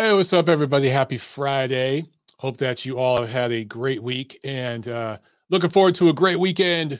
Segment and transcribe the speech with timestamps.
[0.00, 0.88] Hey, what's up, everybody?
[0.88, 2.06] Happy Friday.
[2.38, 5.18] Hope that you all have had a great week and uh,
[5.50, 6.94] looking forward to a great weekend.
[6.94, 6.96] I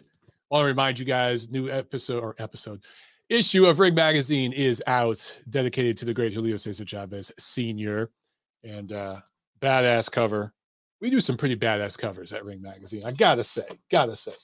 [0.50, 2.84] want to remind you guys, new episode or episode
[3.30, 8.10] issue of Ring Magazine is out, dedicated to the great Julio Cesar Chavez Sr.
[8.64, 9.20] and uh,
[9.62, 10.52] badass cover.
[11.00, 13.06] We do some pretty badass covers at Ring Magazine.
[13.06, 14.34] I gotta say, gotta say.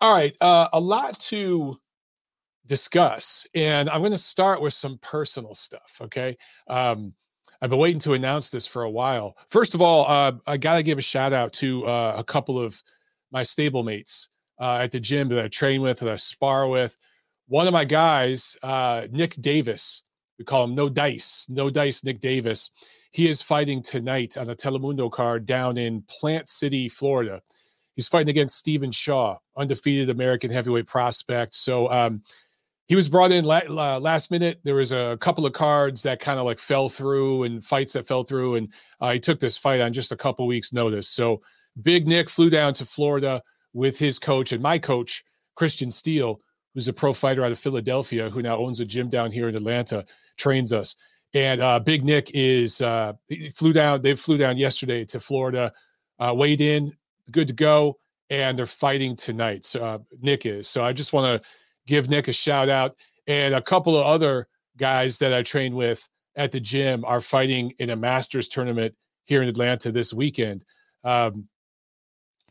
[0.00, 1.78] All right, uh, a lot to
[2.66, 5.98] discuss, and I'm going to start with some personal stuff.
[6.00, 6.36] Okay.
[6.66, 7.14] Um,
[7.62, 9.36] I've been waiting to announce this for a while.
[9.46, 12.58] First of all, uh, I got to give a shout out to uh, a couple
[12.58, 12.82] of
[13.30, 14.26] my stablemates
[14.60, 16.98] uh, at the gym that I train with, that I spar with.
[17.46, 20.02] One of my guys, uh, Nick Davis,
[20.40, 22.72] we call him No Dice, No Dice Nick Davis.
[23.12, 27.42] He is fighting tonight on a Telemundo card down in Plant City, Florida.
[27.94, 31.54] He's fighting against Stephen Shaw, undefeated American heavyweight prospect.
[31.54, 32.22] So um,
[32.92, 34.60] he was brought in la- last minute.
[34.64, 38.06] There was a couple of cards that kind of like fell through and fights that
[38.06, 41.08] fell through, and uh, he took this fight on just a couple weeks' notice.
[41.08, 41.40] So
[41.80, 46.38] Big Nick flew down to Florida with his coach and my coach Christian Steele,
[46.74, 49.56] who's a pro fighter out of Philadelphia, who now owns a gym down here in
[49.56, 50.04] Atlanta,
[50.36, 50.94] trains us.
[51.32, 53.14] And uh, Big Nick is uh,
[53.54, 54.02] flew down.
[54.02, 55.72] They flew down yesterday to Florida,
[56.18, 56.92] uh, weighed in,
[57.30, 57.96] good to go,
[58.28, 59.64] and they're fighting tonight.
[59.64, 60.68] So uh, Nick is.
[60.68, 61.48] So I just want to
[61.86, 62.96] give Nick a shout out.
[63.26, 67.72] And a couple of other guys that I train with at the gym are fighting
[67.78, 68.94] in a Masters tournament
[69.24, 70.64] here in Atlanta this weekend.
[71.04, 71.48] Um,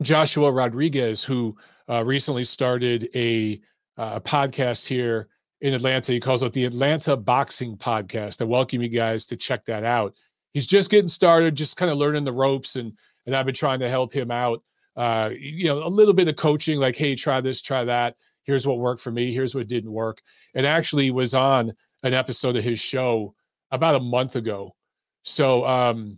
[0.01, 1.55] Joshua Rodriguez, who
[1.89, 3.61] uh, recently started a,
[3.97, 5.27] uh, a podcast here
[5.61, 8.41] in Atlanta, he calls it the Atlanta Boxing Podcast.
[8.41, 10.15] I welcome you guys to check that out.
[10.53, 12.93] He's just getting started, just kind of learning the ropes, and
[13.25, 14.63] and I've been trying to help him out.
[14.95, 18.65] Uh, you know, a little bit of coaching, like, hey, try this, try that here's
[18.65, 20.21] what worked for me here's what didn't work
[20.55, 23.33] and actually was on an episode of his show
[23.71, 24.75] about a month ago.
[25.23, 26.17] So um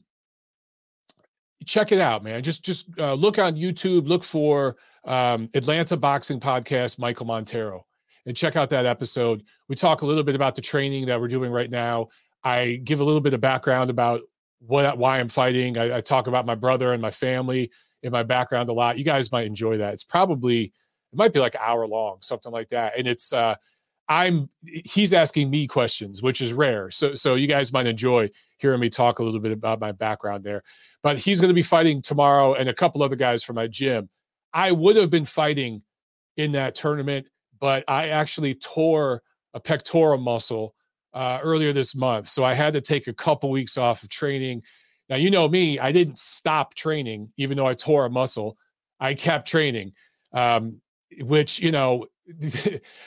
[1.66, 2.44] check it out man.
[2.44, 4.76] Just just uh, look on youtube look for
[5.06, 7.86] um atlanta boxing podcast michael montero
[8.26, 9.44] and check out that episode.
[9.68, 12.08] We talk a little bit about the training that we're doing right now.
[12.44, 14.22] I give a little bit of background about
[14.60, 15.78] what why i'm fighting.
[15.78, 17.70] I, I talk about my brother and my family
[18.02, 18.98] in my background a lot.
[18.98, 19.94] You guys might enjoy that.
[19.94, 20.74] It's probably
[21.14, 22.98] it might be like an hour long, something like that.
[22.98, 23.56] And it's uh
[24.10, 26.92] I'm he's asking me questions, which is rare.
[26.92, 30.44] So so you guys might enjoy hearing me talk a little bit about my background
[30.44, 30.64] there.
[31.04, 34.10] But he's going to be fighting tomorrow and a couple other guys from my gym.
[34.54, 35.82] I would have been fighting
[36.38, 37.28] in that tournament,
[37.60, 39.22] but I actually tore
[39.54, 40.76] a pectoral muscle
[41.14, 42.28] uh, earlier this month.
[42.28, 44.64] So I had to take a couple weeks off of training.
[45.10, 48.58] Now, you know me, I didn't stop training, even though I tore a muscle.
[49.00, 49.94] I kept training.
[50.32, 50.82] Um,
[51.22, 52.06] which you know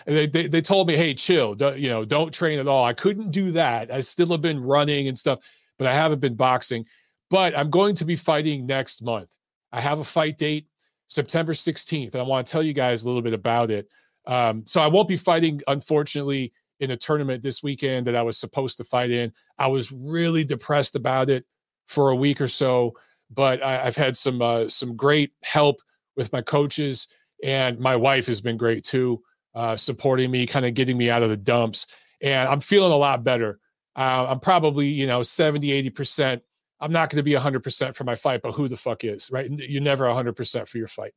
[0.06, 2.84] they, they, they told me hey chill you know don't train at all.
[2.84, 5.38] I couldn't do that i still have been running and stuff
[5.78, 6.84] but i haven't been boxing
[7.30, 9.34] but i'm going to be fighting next month.
[9.72, 10.66] I have a fight date
[11.08, 13.88] september 16th and i want to tell you guys a little bit about it
[14.26, 18.36] um, so i won't be fighting unfortunately in a tournament this weekend that i was
[18.36, 19.32] supposed to fight in.
[19.58, 21.46] I was really depressed about it
[21.86, 22.94] for a week or so
[23.30, 25.80] but I, have had some uh, some great help
[26.16, 27.08] with my coaches
[27.42, 29.22] and my wife has been great too,
[29.54, 31.86] uh, supporting me, kind of getting me out of the dumps.
[32.20, 33.58] And I'm feeling a lot better.
[33.94, 36.40] Uh, I'm probably, you know, 70, 80%.
[36.80, 39.50] I'm not going to be 100% for my fight, but who the fuck is, right?
[39.50, 41.12] You're never 100% for your fight.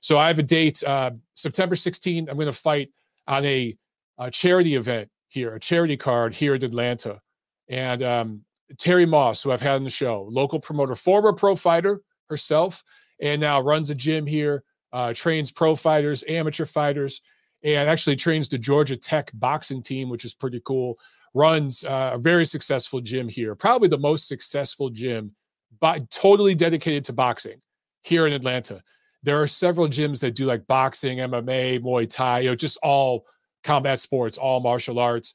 [0.00, 2.28] So I have a date, uh, September 16th.
[2.28, 2.90] I'm going to fight
[3.26, 3.76] on a,
[4.18, 7.20] a, charity event here, a charity card here in Atlanta.
[7.68, 8.44] And um,
[8.78, 12.82] Terry Moss, who I've had on the show, local promoter, former pro fighter herself,
[13.20, 17.20] and now runs a gym here uh, trains pro fighters, amateur fighters,
[17.62, 20.98] and actually trains the Georgia Tech boxing team, which is pretty cool.
[21.34, 25.32] Runs uh, a very successful gym here, probably the most successful gym,
[25.80, 27.60] but totally dedicated to boxing
[28.02, 28.82] here in Atlanta.
[29.22, 33.26] There are several gyms that do like boxing, MMA, Muay Thai, you know, just all
[33.62, 35.34] combat sports, all martial arts.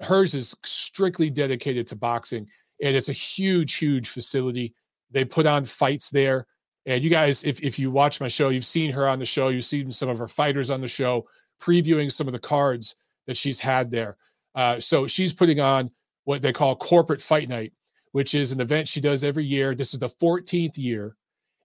[0.00, 2.48] Hers is strictly dedicated to boxing,
[2.82, 4.74] and it's a huge, huge facility.
[5.10, 6.46] They put on fights there.
[6.86, 9.48] And you guys, if, if you watch my show, you've seen her on the show,
[9.48, 11.26] you've seen some of her fighters on the show,
[11.60, 12.94] previewing some of the cards
[13.26, 14.16] that she's had there.
[14.54, 15.90] Uh, so she's putting on
[16.24, 17.72] what they call corporate fight night,
[18.12, 19.74] which is an event she does every year.
[19.74, 21.16] This is the 14th year.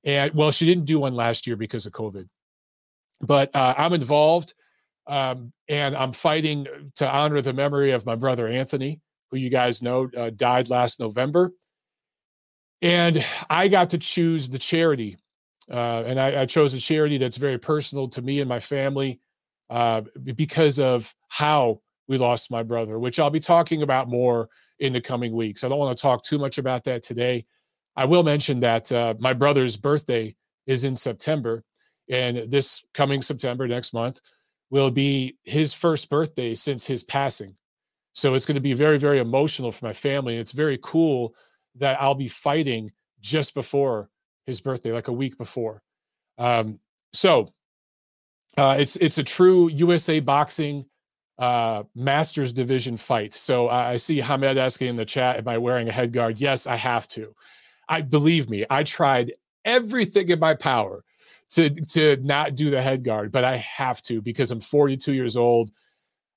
[0.03, 2.27] And well, she didn't do one last year because of COVID,
[3.21, 4.53] but uh, I'm involved
[5.07, 9.01] um, and I'm fighting to honor the memory of my brother Anthony,
[9.31, 11.51] who you guys know uh, died last November.
[12.81, 15.17] And I got to choose the charity.
[15.69, 19.19] Uh, and I, I, chose a charity that's very personal to me and my family
[19.71, 24.49] uh, because of how we lost my brother, which I'll be talking about more
[24.79, 25.63] in the coming weeks.
[25.63, 27.45] I don't want to talk too much about that today.
[27.95, 30.35] I will mention that uh, my brother's birthday
[30.67, 31.63] is in September,
[32.09, 34.19] and this coming September next month
[34.69, 37.55] will be his first birthday since his passing.
[38.13, 40.37] So it's going to be very, very emotional for my family.
[40.37, 41.35] It's very cool
[41.75, 42.91] that I'll be fighting
[43.21, 44.09] just before
[44.45, 45.81] his birthday, like a week before.
[46.37, 46.79] Um,
[47.13, 47.53] so
[48.57, 50.85] uh, it's it's a true USA boxing
[51.37, 53.33] uh, Masters division fight.
[53.33, 56.39] So I, I see Hamed asking in the chat, "Am I wearing a head guard?"
[56.39, 57.33] Yes, I have to.
[57.89, 58.65] I believe me.
[58.69, 59.33] I tried
[59.63, 61.03] everything in my power
[61.51, 65.35] to to not do the head guard, but I have to because I'm 42 years
[65.35, 65.71] old.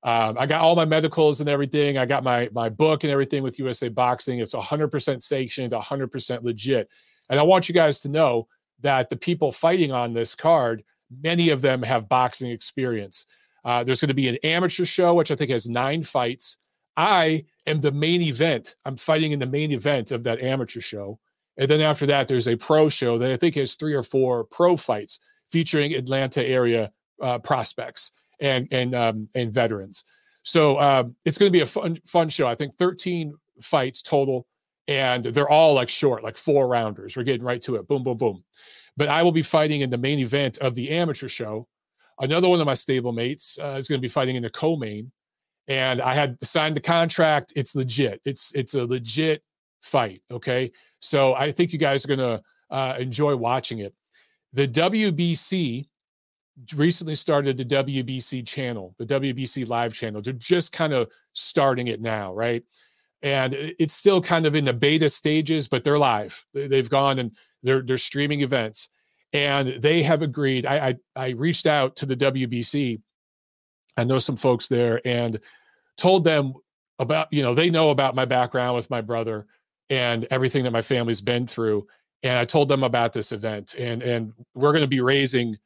[0.04, 1.98] Um, I got all my medicals and everything.
[1.98, 4.38] I got my my book and everything with USA Boxing.
[4.38, 6.88] It's 100% sanctioned, 100% legit.
[7.30, 8.46] And I want you guys to know
[8.80, 10.84] that the people fighting on this card,
[11.22, 13.26] many of them have boxing experience.
[13.64, 16.56] Uh, there's going to be an amateur show, which I think has nine fights.
[16.96, 18.76] I am the main event.
[18.84, 21.18] I'm fighting in the main event of that amateur show.
[21.56, 24.44] And then after that, there's a pro show that I think has three or four
[24.44, 25.18] pro fights
[25.50, 30.04] featuring Atlanta area uh, prospects and and um, and veterans.
[30.42, 32.46] So um, it's going to be a fun fun show.
[32.46, 34.46] I think 13 fights total,
[34.86, 37.16] and they're all like short, like four rounders.
[37.16, 37.86] We're getting right to it.
[37.86, 38.44] Boom, boom, boom.
[38.96, 41.68] But I will be fighting in the main event of the amateur show.
[42.20, 45.12] Another one of my stable mates uh, is going to be fighting in the co-main,
[45.68, 47.52] and I had signed the contract.
[47.54, 48.20] It's legit.
[48.24, 49.42] It's it's a legit
[49.82, 50.22] fight.
[50.30, 53.94] Okay, so I think you guys are going to uh, enjoy watching it.
[54.52, 55.86] The WBC
[56.74, 60.22] recently started the WBC channel, the WBC live channel.
[60.22, 62.62] They're just kind of starting it now, right?
[63.22, 66.44] And it's still kind of in the beta stages, but they're live.
[66.54, 67.32] They've gone and
[67.62, 68.88] they're they're streaming events,
[69.32, 70.66] and they have agreed.
[70.66, 73.00] I I, I reached out to the WBC.
[73.96, 75.40] I know some folks there and
[75.96, 76.54] told them
[76.98, 79.46] about you know they know about my background with my brother
[79.90, 81.86] and everything that my family's been through
[82.22, 85.56] and i told them about this event and and we're going to be raising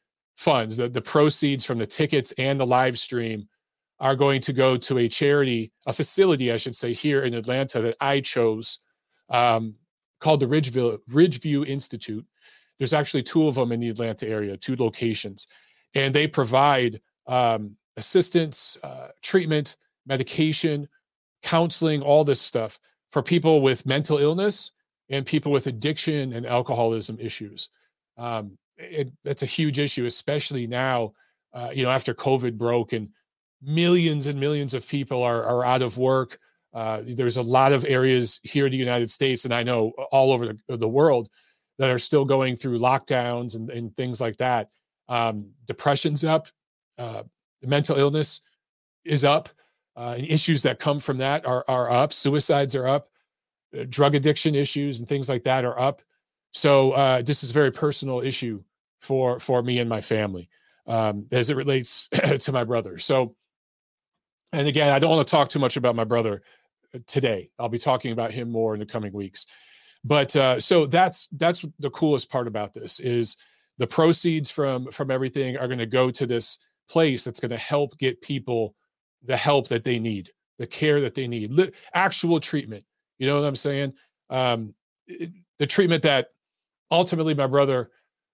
[0.43, 3.49] funds the, the proceeds from the tickets and the live stream
[4.01, 7.81] are going to go to a charity a facility i should say here in atlanta
[7.81, 8.81] that i chose
[9.31, 9.75] um,
[10.21, 12.27] called the ridgeville ridgeview institute
[12.79, 15.47] there's actually two of them in the atlanta area two locations
[15.95, 20.89] and they provide um, assistance uh, treatment medication
[21.43, 22.79] counseling all this stuff
[23.11, 24.73] for people with mental illness
[25.11, 27.69] and people with addiction and alcoholism issues.
[28.17, 31.13] Um, it, it's a huge issue, especially now,
[31.53, 33.11] uh, you know, after COVID broke and
[33.61, 36.39] millions and millions of people are, are out of work.
[36.75, 40.33] Uh, there's a lot of areas here in the United States, and I know all
[40.33, 41.29] over the, the world,
[41.79, 44.69] that are still going through lockdowns and, and things like that.
[45.09, 46.49] Um, depression's up,
[46.99, 47.25] uh,
[47.63, 48.41] mental illness
[49.05, 49.49] is up
[49.97, 52.13] uh, and issues that come from that are are up.
[52.13, 53.09] Suicides are up,
[53.79, 56.03] uh, drug addiction issues and things like that are up.
[56.53, 58.63] So uh, this is a very personal issue
[59.01, 60.49] for for me and my family
[60.87, 62.09] um, as it relates
[62.41, 62.99] to my brother.
[62.99, 63.35] So,
[64.53, 66.43] and again, I don't want to talk too much about my brother
[66.95, 67.51] uh, today.
[67.59, 69.47] I'll be talking about him more in the coming weeks.
[70.05, 73.37] But uh, so that's that's the coolest part about this is
[73.79, 77.57] the proceeds from from everything are going to go to this place that's going to
[77.57, 78.75] help get people
[79.25, 82.85] the help that they need, the care that they need, actual treatment.
[83.19, 83.95] You know what I'm saying?
[84.31, 84.75] Um,
[85.07, 86.31] it, the treatment that
[86.93, 87.91] ultimately my brother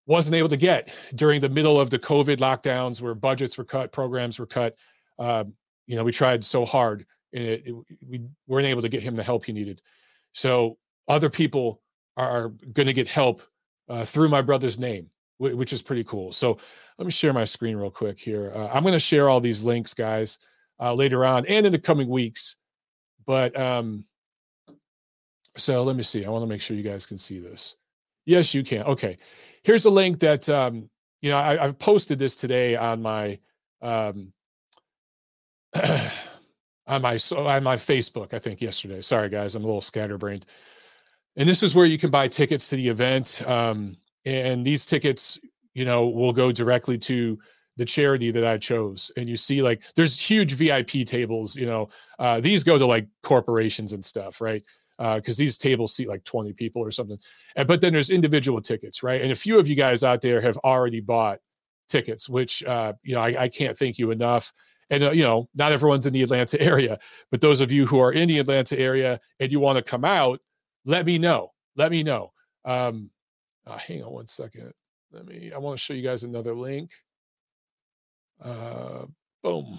[0.06, 3.92] wasn't able to get during the middle of the COVID lockdowns, where budgets were cut,
[3.92, 4.74] programs were cut.
[5.18, 5.54] Um,
[5.86, 7.74] you know, we tried so hard, and it, it,
[8.06, 9.80] we weren't able to get him the help he needed.
[10.32, 10.76] So
[11.08, 11.80] other people
[12.16, 13.42] are going to get help
[13.88, 16.32] uh, through my brother's name, which is pretty cool.
[16.32, 16.58] So
[16.98, 18.52] let me share my screen real quick here.
[18.54, 20.38] Uh, I'm going to share all these links, guys
[20.80, 22.56] uh, later on and in the coming weeks.
[23.26, 24.04] But um,
[25.56, 26.24] so let me see.
[26.24, 27.76] I want to make sure you guys can see this.
[28.28, 28.82] Yes, you can.
[28.82, 29.16] Okay.
[29.62, 30.90] Here's a link that um,
[31.22, 33.38] you know I, have posted this today on my
[33.80, 34.34] um,
[36.86, 38.34] on my so on my Facebook.
[38.34, 39.00] I think yesterday.
[39.00, 40.44] Sorry, guys, I'm a little scatterbrained.
[41.36, 43.40] And this is where you can buy tickets to the event.
[43.46, 45.38] Um, and these tickets,
[45.72, 47.38] you know, will go directly to
[47.78, 51.56] the charity that I chose, and you see like there's huge VIP tables.
[51.56, 54.62] You know, uh, these go to like corporations and stuff, right?
[54.98, 57.18] Because uh, these tables seat like 20 people or something.
[57.56, 59.20] And, but then there's individual tickets, right?
[59.20, 61.38] And a few of you guys out there have already bought
[61.88, 64.52] tickets, which uh, you know I, I can't thank you enough.
[64.90, 66.98] And uh, you know, not everyone's in the Atlanta area,
[67.30, 70.04] but those of you who are in the Atlanta area and you want to come
[70.04, 70.40] out,
[70.84, 71.52] let me know.
[71.76, 72.32] Let me know.
[72.64, 73.10] Um,
[73.66, 74.72] uh, hang on one second.
[75.12, 75.52] Let me.
[75.54, 76.90] I want to show you guys another link.
[78.42, 79.06] Uh,
[79.42, 79.78] boom.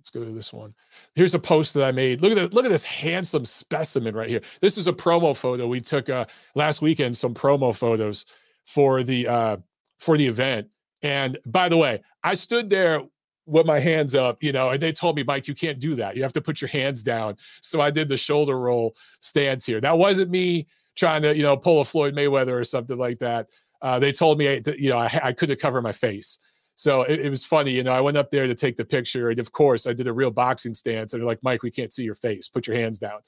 [0.00, 0.74] Let's go to this one.
[1.14, 2.22] Here's a post that I made.
[2.22, 2.54] Look at.
[2.54, 4.40] Look at this handsome specimen right here.
[4.62, 5.66] This is a promo photo.
[5.66, 8.24] We took uh, last weekend some promo photos
[8.64, 9.56] for the uh,
[9.98, 10.68] for the event.
[11.02, 13.02] And by the way, I stood there
[13.44, 16.16] with my hands up, you know, and they told me, Mike, you can't do that.
[16.16, 17.36] You have to put your hands down.
[17.60, 19.82] So I did the shoulder roll stance here.
[19.82, 20.66] That wasn't me
[20.96, 23.48] trying to, you know, pull a Floyd Mayweather or something like that.
[23.82, 26.38] Uh, they told me, you know, I, I couldn't cover my face.
[26.80, 27.92] So it, it, was funny, you know.
[27.92, 30.30] I went up there to take the picture, and of course, I did a real
[30.30, 31.12] boxing stance.
[31.12, 32.48] And they're like, "Mike, we can't see your face.
[32.48, 33.20] Put your hands down."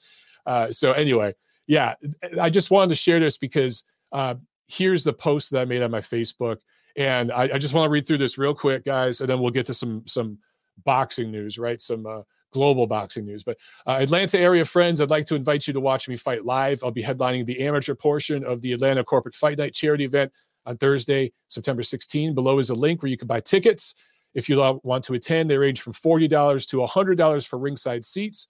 [0.47, 1.35] Uh, so anyway,
[1.67, 1.93] yeah,
[2.41, 4.33] I just wanted to share this because uh,
[4.65, 6.61] here's the post that I made on my Facebook,
[6.95, 9.51] and I, I just want to read through this real quick, guys, and then we'll
[9.51, 10.39] get to some some
[10.83, 11.79] boxing news, right?
[11.79, 13.43] Some uh, global boxing news.
[13.43, 16.83] But uh, Atlanta area friends, I'd like to invite you to watch me fight live.
[16.83, 20.31] I'll be headlining the amateur portion of the Atlanta Corporate Fight Night charity event
[20.65, 22.33] on Thursday, September 16.
[22.33, 23.95] Below is a link where you can buy tickets.
[24.33, 28.47] If you want to attend, they range from $40 to $100 for ringside seats.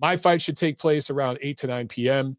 [0.00, 2.36] My fight should take place around 8 to 9 p.m.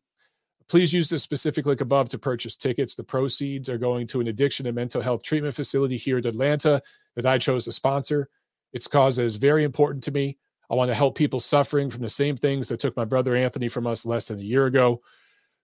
[0.70, 2.96] Please use the specific link above to purchase tickets.
[2.96, 6.82] The proceeds are going to an addiction and mental health treatment facility here in Atlanta
[7.16, 8.30] that I chose to sponsor.
[8.72, 10.38] Its cause is very important to me.
[10.70, 13.68] I want to help people suffering from the same things that took my brother Anthony
[13.68, 15.02] from us less than a year ago.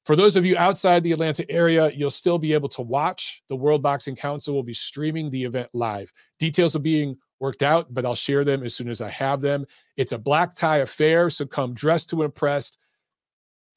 [0.05, 3.41] For those of you outside the Atlanta area, you'll still be able to watch.
[3.49, 6.13] The World Boxing Council will be streaming the event live.
[6.37, 9.65] Details are being worked out, but I'll share them as soon as I have them.
[9.97, 12.77] It's a black tie affair, so come dressed to impress.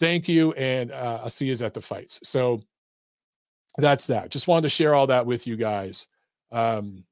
[0.00, 2.20] Thank you, and uh, I'll see you at the fights.
[2.23, 2.61] So
[3.78, 4.30] that's that.
[4.30, 6.08] Just wanted to share all that with you guys.
[6.52, 7.04] Um,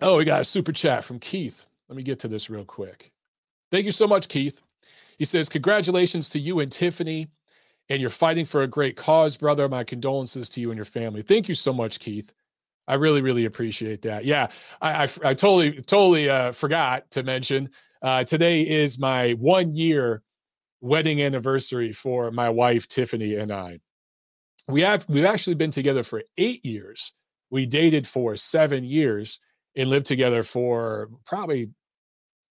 [0.00, 1.66] oh, we got a super chat from Keith.
[1.90, 3.12] Let me get to this real quick.
[3.70, 4.62] Thank you so much, Keith.
[5.18, 7.28] He says, Congratulations to you and Tiffany,
[7.88, 9.68] and you're fighting for a great cause, brother.
[9.68, 11.22] My condolences to you and your family.
[11.22, 12.32] Thank you so much, Keith.
[12.86, 14.24] I really, really appreciate that.
[14.24, 14.48] Yeah,
[14.80, 17.70] I, I, I totally, totally uh, forgot to mention
[18.02, 20.22] uh, today is my one year
[20.82, 23.78] wedding anniversary for my wife Tiffany and I.
[24.68, 27.12] We have we've actually been together for eight years.
[27.50, 29.40] We dated for seven years
[29.76, 31.70] and lived together for probably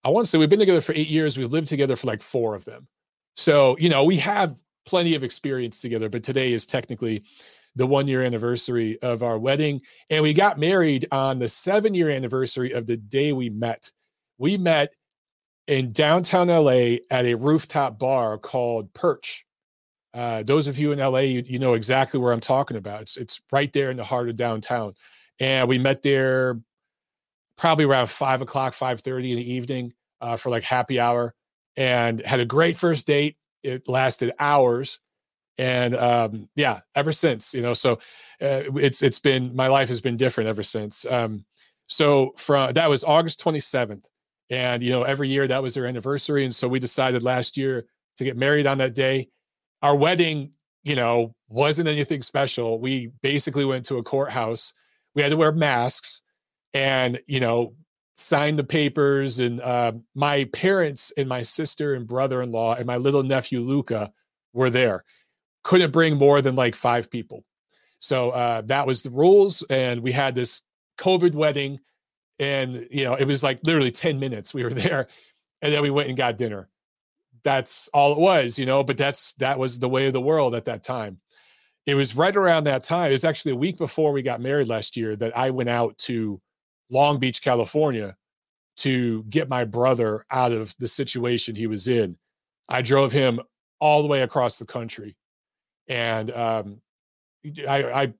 [0.04, 1.38] I want to say we've been together for eight years.
[1.38, 2.88] We've lived together for like four of them.
[3.36, 4.56] So, you know, we have
[4.86, 7.24] plenty of experience together, but today is technically
[7.76, 9.82] the one year anniversary of our wedding.
[10.10, 13.90] And we got married on the seven year anniversary of the day we met.
[14.38, 14.94] We met
[15.68, 19.46] in downtown LA at a rooftop bar called Perch.
[20.14, 23.04] Uh, those of you in LA, you, you know exactly where I'm talking about.
[23.04, 24.94] It's, it's right there in the heart of downtown.
[25.40, 26.60] And we met there
[27.58, 31.34] probably around five o'clock, five thirty in the evening uh, for like happy hour,
[31.78, 33.38] and had a great first date.
[33.64, 35.00] It lasted hours,
[35.58, 37.74] and um, yeah, ever since you know.
[37.74, 37.94] So
[38.42, 41.06] uh, it's it's been my life has been different ever since.
[41.06, 41.46] Um,
[41.88, 44.08] so from that was August twenty seventh,
[44.50, 47.86] and you know every year that was their anniversary, and so we decided last year
[48.18, 49.30] to get married on that day.
[49.82, 52.80] Our wedding, you know, wasn't anything special.
[52.80, 54.74] We basically went to a courthouse.
[55.16, 56.22] We had to wear masks
[56.74, 57.76] and you know
[58.16, 63.24] signed the papers and uh, my parents and my sister and brother-in-law and my little
[63.24, 64.12] nephew luca
[64.54, 65.04] were there.
[65.64, 67.44] Couldn't bring more than like five people.
[68.00, 70.62] So uh, that was the rules and we had this
[71.00, 71.80] covid wedding
[72.38, 75.08] and you know it was like literally 10 minutes we were there
[75.64, 76.70] and then we went and got dinner.
[77.44, 80.54] That's all it was you know but that's that was the way of the world
[80.54, 81.20] at that time.
[81.86, 84.70] It was right around that time it was actually a week before we got married
[84.70, 86.40] last year that i went out to
[86.90, 88.16] Long Beach, California,
[88.78, 92.18] to get my brother out of the situation he was in.
[92.70, 93.40] I drove him
[93.80, 95.16] all the way across the country,
[95.88, 96.82] and um,
[97.68, 98.14] I, I,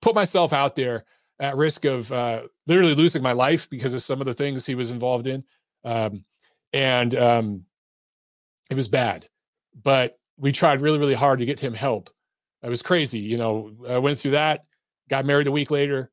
[0.00, 1.04] put myself out there
[1.38, 4.74] at risk of uh, literally losing my life because of some of the things he
[4.74, 5.42] was involved in,
[5.84, 6.24] um,
[6.72, 7.64] and um,
[8.70, 9.26] it was bad.
[9.82, 12.10] But we tried really, really hard to get him help.
[12.62, 13.72] It was crazy, you know.
[13.88, 14.64] I went through that,
[15.08, 16.10] got married a week later,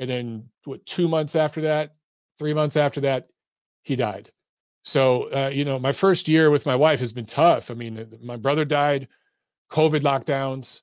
[0.00, 1.94] and then what two months after that
[2.38, 3.26] three months after that
[3.82, 4.32] he died.
[4.82, 7.70] So uh, you know my first year with my wife has been tough.
[7.70, 9.06] I mean my brother died
[9.70, 10.80] covid lockdowns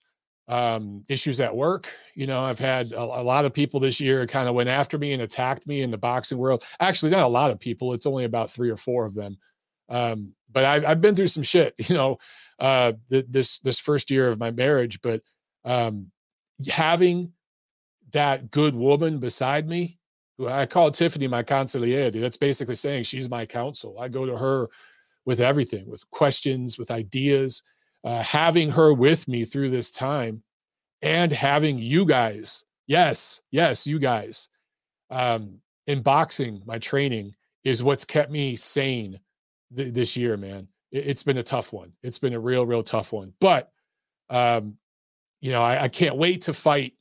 [0.48, 1.90] um, issues at work.
[2.16, 4.98] You know i've had a, a lot of people this year kind of went after
[4.98, 6.64] me and attacked me in the boxing world.
[6.80, 9.38] Actually not a lot of people it's only about three or four of them.
[9.90, 12.20] Um, but I've, I've been through some shit you know
[12.60, 15.22] uh, th- this this first year of my marriage but
[15.66, 16.12] um,
[16.68, 17.34] having
[18.12, 20.00] that good woman beside me,
[20.38, 22.12] who I call Tiffany my consigliere.
[22.20, 24.00] That's basically saying she's my counsel.
[24.00, 24.68] I go to her
[25.26, 27.64] with everything, with questions, with ideas.
[28.04, 30.42] Uh, having her with me through this time
[31.02, 34.48] and having you guys, yes, yes, you guys,
[35.10, 37.34] um, in boxing, my training,
[37.64, 39.20] is what's kept me sane
[39.76, 40.68] th- this year, man.
[40.92, 41.92] It, has been a tough one.
[42.04, 43.34] It's been a real, real tough one.
[43.42, 43.72] But,
[44.30, 44.78] um,
[45.42, 46.94] you know, I, I can't wait to fight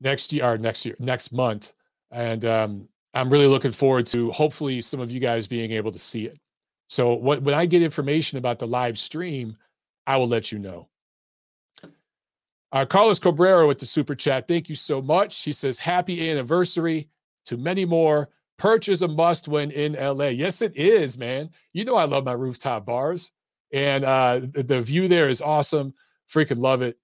[0.00, 1.72] next year or next year, next month.
[2.10, 5.98] And um, I'm really looking forward to hopefully some of you guys being able to
[5.98, 6.38] see it.
[6.88, 9.56] So what, when I get information about the live stream,
[10.06, 10.88] I will let you know.
[12.72, 14.46] Uh, Carlos Cabrera with the super chat.
[14.46, 15.42] Thank you so much.
[15.42, 17.08] He says, Happy anniversary
[17.46, 18.28] to many more.
[18.58, 20.26] Perch is a must when in LA.
[20.26, 21.50] Yes, it is, man.
[21.72, 23.32] You know, I love my rooftop bars,
[23.72, 25.94] and uh, the, the view there is awesome.
[26.30, 26.98] Freaking love it.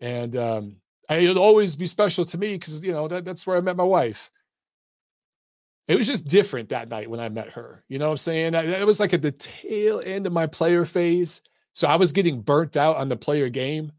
[0.00, 0.76] And um,
[1.10, 3.84] It'll always be special to me because, you know, that, that's where I met my
[3.84, 4.30] wife.
[5.88, 7.82] It was just different that night when I met her.
[7.88, 8.54] You know what I'm saying?
[8.54, 11.42] It was like at the tail end of my player phase.
[11.72, 13.92] So I was getting burnt out on the player game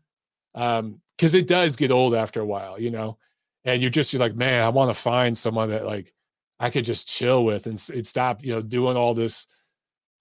[0.55, 3.17] um because it does get old after a while you know
[3.65, 6.13] and you're just you're like man i want to find someone that like
[6.59, 9.47] i could just chill with and, and stop you know doing all this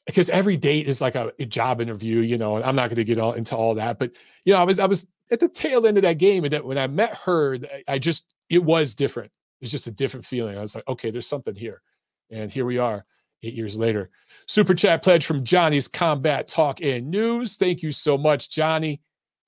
[0.07, 2.97] because every date is like a, a job interview you know and i'm not going
[2.97, 4.13] to get all into all that but
[4.45, 6.65] you know i was i was at the tail end of that game and that
[6.65, 7.59] when i met her
[7.89, 11.27] i just it was different it's just a different feeling i was like okay there's
[11.27, 11.83] something here
[12.31, 13.05] and here we are
[13.43, 14.11] eight years later
[14.47, 19.01] super chat pledge from johnny's combat talk and news thank you so much johnny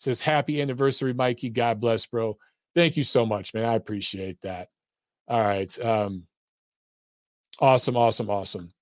[0.02, 1.48] says happy anniversary, Mikey.
[1.48, 2.36] God bless, bro.
[2.74, 3.64] Thank you so much, man.
[3.64, 4.68] I appreciate that.
[5.28, 5.84] All right.
[5.84, 6.24] Um,
[7.60, 8.72] awesome, awesome, awesome.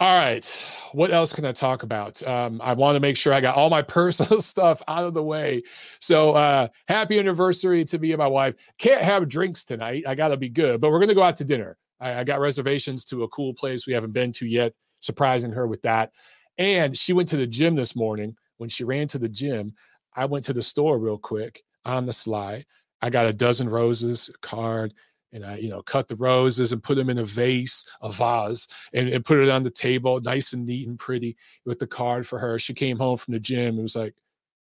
[0.00, 0.46] All right.
[0.92, 2.26] What else can I talk about?
[2.26, 5.22] Um, I want to make sure I got all my personal stuff out of the
[5.22, 5.62] way.
[6.00, 8.54] So, uh, happy anniversary to me and my wife.
[8.78, 10.04] Can't have drinks tonight.
[10.06, 11.76] I got to be good, but we're going to go out to dinner.
[12.00, 15.66] I, I got reservations to a cool place we haven't been to yet, surprising her
[15.66, 16.12] with that.
[16.56, 18.36] And she went to the gym this morning.
[18.56, 19.72] When she ran to the gym,
[20.14, 22.66] I went to the store real quick on the slide.
[23.02, 24.92] I got a dozen roses, card,
[25.32, 28.66] and I, you know, cut the roses and put them in a vase, a vase,
[28.92, 32.26] and, and put it on the table, nice and neat and pretty with the card
[32.26, 32.58] for her.
[32.58, 34.14] She came home from the gym and was like,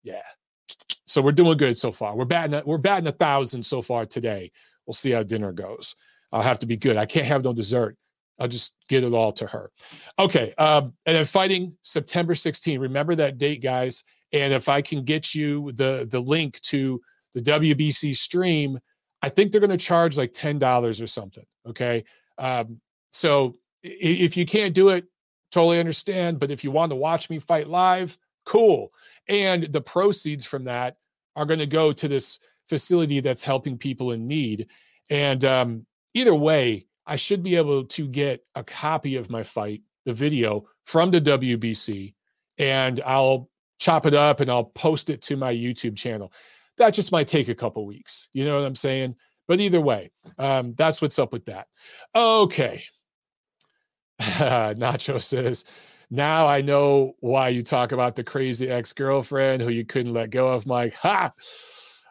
[0.03, 0.23] "Yeah."
[1.07, 2.15] So we're doing good so far.
[2.15, 4.53] We're batting, we're batting a thousand so far today.
[4.87, 5.97] We'll see how dinner goes.
[6.33, 6.97] I'll have to be good.
[6.97, 7.97] I can't have no dessert.
[8.39, 9.71] I'll just get it all to her.
[10.19, 10.53] Okay.
[10.59, 12.79] Um, and then fighting September 16.
[12.79, 14.05] Remember that date, guys.
[14.33, 17.01] And if I can get you the the link to
[17.35, 18.79] the WBC stream,
[19.23, 21.45] I think they're going to charge like ten dollars or something.
[21.67, 22.05] Okay,
[22.39, 25.07] um, so if you can't do it,
[25.53, 26.39] totally understand.
[26.39, 28.93] But if you want to watch me fight live, cool.
[29.29, 30.97] And the proceeds from that
[31.37, 34.69] are going to go to this facility that's helping people in need.
[35.11, 39.83] And um, either way, I should be able to get a copy of my fight,
[40.05, 42.15] the video from the WBC,
[42.59, 46.33] and I'll chop it up and I'll post it to my YouTube channel.
[46.79, 48.29] That just might take a couple weeks.
[48.33, 49.17] You know what I'm saying?
[49.47, 51.69] But either way, um, that's what's up with that.
[52.15, 52.85] Okay.
[54.21, 55.65] Nacho says,
[56.11, 60.31] now I know why you talk about the crazy ex girlfriend who you couldn't let
[60.31, 60.95] go of, Mike.
[60.95, 61.33] Ha!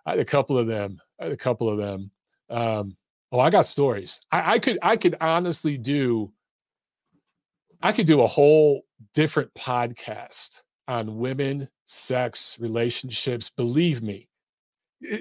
[0.06, 1.00] I had a couple of them.
[1.20, 2.12] I had a couple of them.
[2.50, 2.96] Um,
[3.32, 4.20] oh, I got stories.
[4.32, 6.32] I, I could, I could honestly do,
[7.82, 13.50] I could do a whole different podcast on women, sex, relationships.
[13.50, 14.27] Believe me.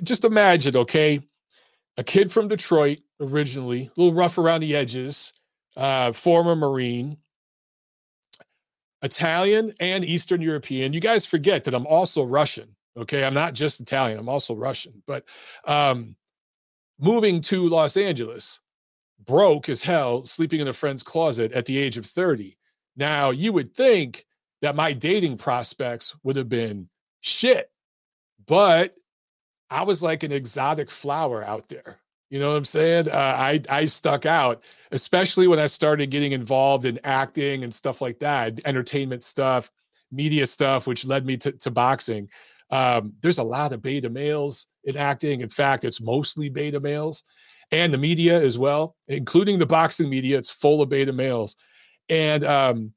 [0.03, 1.21] Just imagine, okay?
[1.97, 5.33] A kid from Detroit originally, a little rough around the edges,
[5.77, 7.19] uh, former Marine,
[9.03, 10.93] Italian and Eastern European.
[10.93, 12.75] You guys forget that I'm also Russian.
[12.97, 13.25] Okay.
[13.25, 15.03] I'm not just Italian, I'm also Russian.
[15.07, 15.25] But
[15.67, 16.17] um,
[16.99, 18.61] moving to Los Angeles,
[19.25, 22.57] broke as hell, sleeping in a friend's closet at the age of 30.
[22.97, 24.27] Now, you would think
[24.63, 26.89] that my dating prospects would have been
[27.21, 27.71] shit.
[28.47, 28.95] But
[29.71, 31.99] I was like an exotic flower out there.
[32.31, 33.09] You know what I'm saying?
[33.09, 38.01] Uh, I I stuck out, especially when I started getting involved in acting and stuff
[38.01, 39.71] like that, entertainment stuff,
[40.11, 42.29] media stuff, which led me to, to boxing.
[42.71, 45.41] Um, there's a lot of beta males in acting.
[45.41, 47.23] In fact, it's mostly beta males,
[47.71, 50.37] and the media as well, including the boxing media.
[50.37, 51.55] It's full of beta males,
[52.09, 52.93] and um,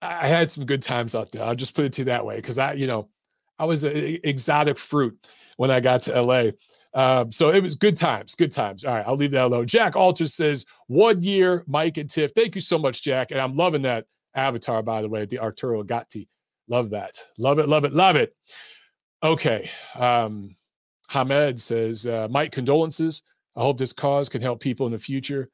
[0.00, 1.44] I had some good times out there.
[1.44, 3.10] I'll just put it to you that way because I, you know,
[3.58, 5.18] I was an exotic fruit
[5.56, 6.50] when I got to LA.
[6.94, 8.84] Um, so it was good times, good times.
[8.84, 9.66] All right, I'll leave that alone.
[9.66, 12.32] Jack Alter says, one year, Mike and Tiff.
[12.34, 13.32] Thank you so much, Jack.
[13.32, 16.28] And I'm loving that avatar, by the way, the Arturo Gatti.
[16.68, 17.22] Love that.
[17.38, 18.34] Love it, love it, love it.
[19.22, 19.70] Okay.
[19.94, 20.56] Um,
[21.08, 23.22] Hamed says, uh, Mike, condolences.
[23.56, 25.50] I hope this cause can help people in the future.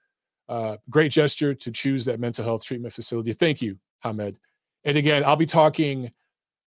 [0.48, 3.32] Uh, great gesture to choose that mental health treatment facility.
[3.32, 4.38] Thank you, Hamed.
[4.84, 6.10] And again, I'll be talking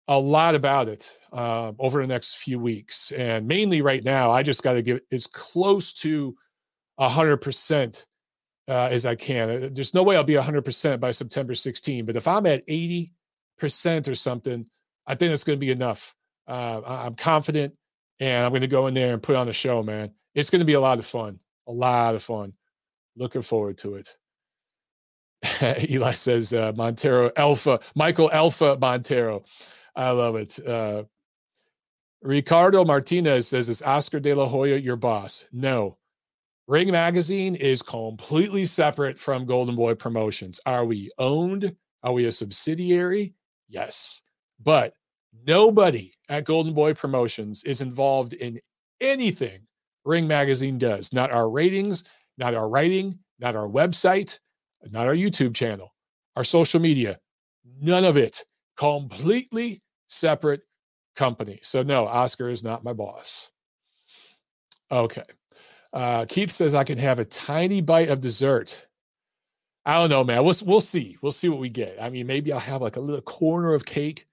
[0.08, 3.12] a lot about it uh, over the next few weeks.
[3.12, 6.36] And mainly right now, I just got to get as close to
[7.00, 8.06] 100%
[8.68, 9.50] uh, as I can.
[9.50, 13.10] Uh, there's no way I'll be 100% by September 16, but if I'm at 80%
[14.08, 14.68] or something,
[15.08, 16.16] I think it's going to be enough.
[16.48, 17.74] Uh, I'm confident
[18.20, 20.12] and I'm going to go in there and put on a show, man.
[20.36, 21.40] It's going to be a lot of fun.
[21.68, 22.54] A lot of fun.
[23.16, 24.16] Looking forward to it.
[25.90, 29.44] Eli says uh, Montero Alpha, Michael Alpha Montero.
[29.96, 30.60] I love it.
[30.66, 31.04] Uh,
[32.22, 35.46] Ricardo Martinez says, Is Oscar de la Hoya your boss?
[35.52, 35.98] No.
[36.68, 40.60] Ring Magazine is completely separate from Golden Boy Promotions.
[40.66, 41.76] Are we owned?
[42.04, 43.36] Are we a subsidiary?
[43.70, 44.24] Yes.
[44.64, 44.94] But
[45.46, 48.60] nobody at Golden Boy Promotions is involved in
[49.00, 49.60] anything
[50.06, 51.12] Ring Magazine does.
[51.12, 52.04] Not our ratings,
[52.38, 54.40] not our writing, not our website,
[54.92, 55.94] not our YouTube channel,
[56.36, 57.20] our social media.
[57.82, 58.44] None of it.
[58.78, 60.62] Completely separate
[61.16, 61.60] company.
[61.64, 63.50] So, no, Oscar is not my boss.
[64.92, 65.24] Okay.
[65.94, 68.88] Uh, Keith says I can have a tiny bite of dessert.
[69.86, 70.44] I don't know, man.
[70.44, 71.18] We'll we'll see.
[71.22, 71.98] We'll see what we get.
[72.02, 74.28] I mean, maybe I'll have like a little corner of cake.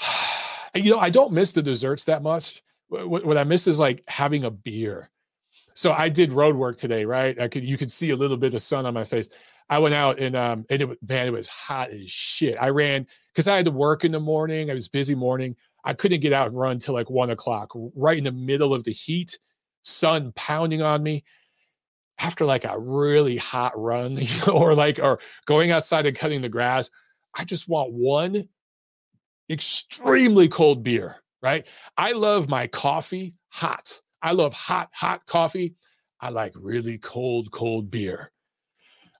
[0.74, 2.62] you know, I don't miss the desserts that much.
[2.88, 5.08] What, what I miss is like having a beer.
[5.74, 7.40] So I did road work today, right?
[7.40, 9.28] I could you could see a little bit of sun on my face.
[9.68, 12.56] I went out and um and it man, it was hot as shit.
[12.60, 13.06] I ran
[13.40, 14.70] because I had to work in the morning.
[14.70, 15.56] I was busy morning.
[15.82, 18.84] I couldn't get out and run till like one o'clock, right in the middle of
[18.84, 19.38] the heat
[19.82, 21.24] sun pounding on me
[22.18, 24.18] after like a really hot run
[24.52, 26.90] or like or going outside and cutting the grass
[27.34, 28.46] i just want one
[29.48, 35.74] extremely cold beer right i love my coffee hot i love hot hot coffee
[36.20, 38.30] i like really cold cold beer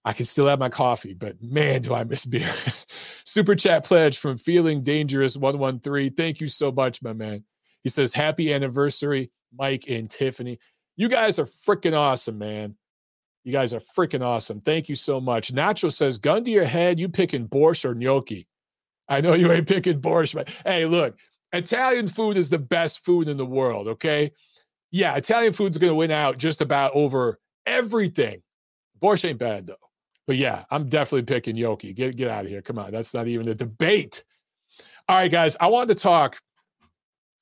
[0.05, 2.53] i can still have my coffee but man do i miss beer
[3.25, 7.45] super chat pledge from feeling dangerous 113 thank you so much my man
[7.83, 10.59] he says happy anniversary Mike and Tiffany.
[10.97, 12.77] You guys are freaking awesome, man.
[13.45, 14.61] You guys are freaking awesome.
[14.61, 15.53] Thank you so much.
[15.53, 18.47] Nacho says, gun to your head, you picking borscht or gnocchi.
[19.09, 21.19] I know you ain't picking borscht, but hey, look,
[21.53, 24.33] Italian food is the best food in the world, okay?
[24.93, 28.43] Yeah, Italian food's going to win out just about over everything.
[29.03, 29.90] Borscht ain't bad, though.
[30.27, 31.93] But yeah, I'm definitely picking gnocchi.
[31.93, 32.63] Get, get out of here.
[32.63, 32.93] Come on.
[32.93, 34.23] That's not even a debate.
[35.09, 36.37] All right, guys, I wanted to talk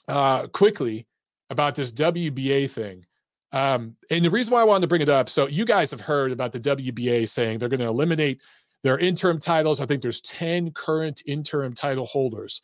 [0.08, 1.06] uh, quickly
[1.50, 3.04] about this WBA thing.
[3.52, 6.00] Um, and the reason why I wanted to bring it up, so you guys have
[6.00, 8.40] heard about the WBA saying they're going to eliminate
[8.82, 9.80] their interim titles.
[9.80, 12.62] I think there's 10 current interim title holders.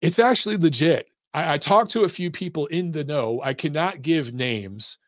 [0.00, 1.08] It's actually legit.
[1.34, 3.40] I, I talked to a few people in the know.
[3.44, 4.98] I cannot give names,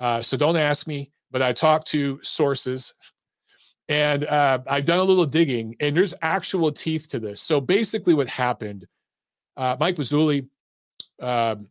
[0.00, 2.94] uh, so don't ask me, but I talked to sources
[3.88, 7.40] and uh, I've done a little digging, and there's actual teeth to this.
[7.40, 8.86] So basically, what happened,
[9.56, 10.48] uh, Mike Mazzulli,
[11.20, 11.68] um,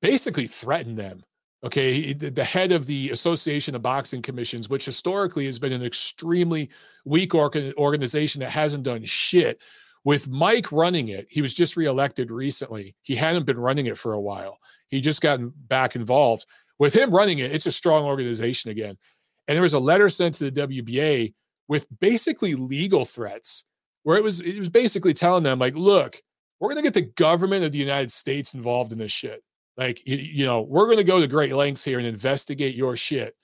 [0.00, 1.24] basically threatened them.
[1.62, 6.68] Okay, the head of the Association of Boxing Commissions, which historically has been an extremely
[7.06, 9.62] weak organization that hasn't done shit.
[10.04, 12.94] With Mike running it, he was just reelected recently.
[13.00, 14.58] He hadn't been running it for a while.
[14.88, 16.44] He just gotten back involved.
[16.78, 18.98] With him running it, it's a strong organization again.
[19.46, 21.34] And there was a letter sent to the WBA
[21.68, 23.64] with basically legal threats,
[24.02, 26.20] where it was it was basically telling them like, look,
[26.60, 29.42] we're going to get the government of the United States involved in this shit.
[29.76, 32.96] Like, you, you know, we're going to go to great lengths here and investigate your
[32.96, 33.34] shit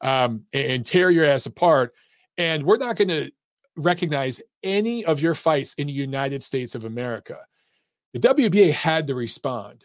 [0.00, 1.94] um, and tear your ass apart.
[2.36, 3.30] And we're not going to
[3.76, 7.38] recognize any of your fights in the United States of America.
[8.12, 9.84] The WBA had to respond.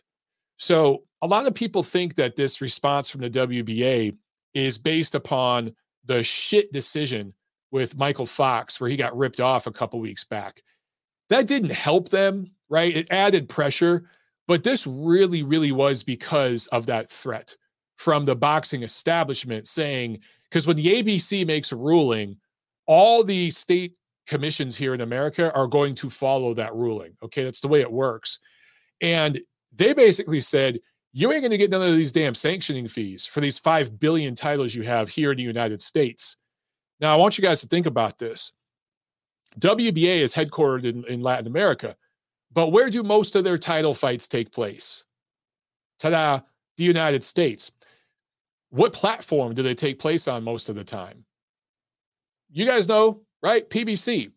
[0.57, 4.15] So a lot of people think that this response from the WBA
[4.53, 7.33] is based upon the shit decision
[7.71, 10.61] with Michael Fox, where he got ripped off a couple weeks back.
[11.29, 12.95] That didn't help them, right?
[12.95, 14.03] It added pressure.
[14.47, 17.55] But this really, really was because of that threat
[17.97, 22.37] from the boxing establishment saying, because when the ABC makes a ruling,
[22.85, 23.95] all the state
[24.27, 27.15] commissions here in America are going to follow that ruling.
[27.23, 28.39] Okay, that's the way it works.
[29.01, 29.41] And
[29.73, 30.79] they basically said,
[31.13, 34.33] you ain't going to get none of these damn sanctioning fees for these 5 billion
[34.33, 36.37] titles you have here in the United States.
[36.99, 38.51] Now, I want you guys to think about this.
[39.59, 41.95] WBA is headquartered in, in Latin America.
[42.51, 45.03] But where do most of their title fights take place?
[45.99, 46.39] Ta da,
[46.77, 47.71] the United States.
[48.71, 51.23] What platform do they take place on most of the time?
[52.51, 53.69] You guys know, right?
[53.69, 54.31] PBC.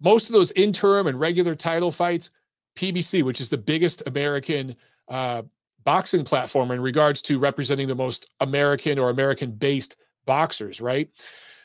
[0.00, 2.30] Most of those interim and regular title fights,
[2.76, 4.76] PBC, which is the biggest American
[5.08, 5.42] uh,
[5.84, 11.08] boxing platform in regards to representing the most American or American based boxers, right?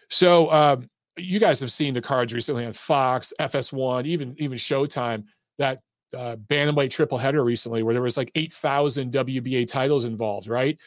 [0.10, 5.26] So, um, you guys have seen the cards recently on Fox, FS1, even even Showtime
[5.58, 5.82] that
[6.16, 10.78] uh, bantamweight triple header recently where there was like 8,000 WBA titles involved, right?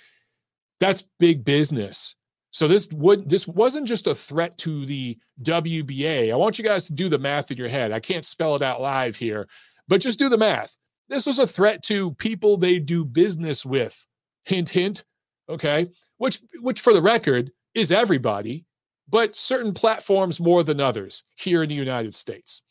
[0.81, 2.17] That's big business.
[2.51, 6.33] So this would this wasn't just a threat to the WBA.
[6.33, 7.93] I want you guys to do the math in your head.
[7.93, 9.49] I can't spell it out live here,
[9.89, 10.77] but just do the math.
[11.13, 14.07] This was a threat to people they do business with.
[14.47, 15.05] Hint hint.
[15.51, 15.91] Okay?
[16.17, 18.65] Which which for the record is everybody,
[19.11, 22.63] but certain platforms more than others here in the United States.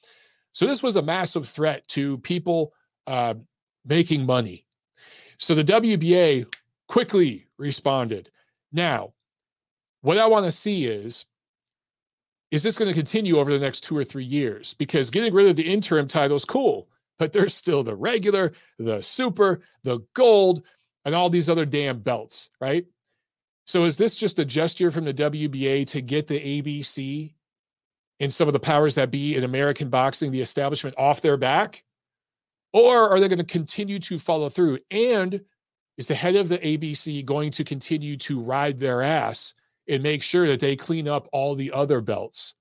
[0.53, 2.73] So this was a massive threat to people
[3.05, 3.35] uh,
[3.85, 4.65] making money.
[5.37, 6.51] So the WBA
[6.87, 8.31] quickly responded.
[8.71, 9.13] Now,
[10.01, 11.25] what I want to see is
[12.49, 14.73] is this going to continue over the next two or three years?
[14.73, 16.87] Because getting rid of the interim title is cool,
[17.21, 20.63] but there's still the regular, the super, the gold,
[21.05, 22.83] and all these other damn belts, right?
[23.67, 27.31] So is this just a gesture from the WBA to get the ABC
[28.19, 31.83] and some of the powers that be in American boxing, the establishment, off their back?
[32.73, 34.79] Or are they going to continue to follow through?
[34.89, 35.41] And
[35.99, 39.53] is the head of the ABC going to continue to ride their ass
[39.87, 42.55] and make sure that they clean up all the other belts.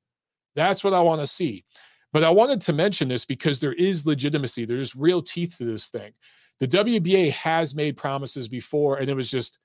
[0.55, 1.65] That's what I want to see.
[2.13, 5.89] But I wanted to mention this because there is legitimacy, there's real teeth to this
[5.89, 6.13] thing.
[6.59, 9.59] The WBA has made promises before, and it was just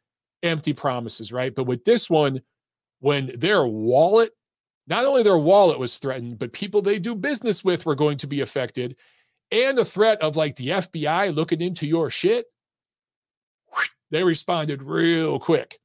[0.44, 1.54] empty promises, right?
[1.54, 2.42] But with this one,
[3.00, 4.32] when their wallet,
[4.88, 8.28] not only their wallet was threatened, but people they do business with were going to
[8.28, 8.96] be affected,
[9.52, 12.46] and a threat of like the FBI looking into your shit,
[14.12, 15.80] they responded real quick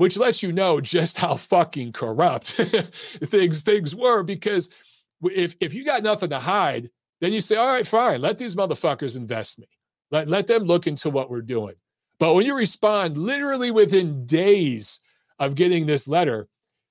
[0.00, 2.52] which lets you know just how fucking corrupt
[3.24, 4.22] things things were.
[4.22, 4.70] Because
[5.22, 8.54] if if you got nothing to hide, then you say, all right, fine, let these
[8.54, 9.66] motherfuckers invest me.
[10.10, 11.74] Let let them look into what we're doing.
[12.18, 15.00] But when you respond literally within days
[15.38, 16.48] of getting this letter,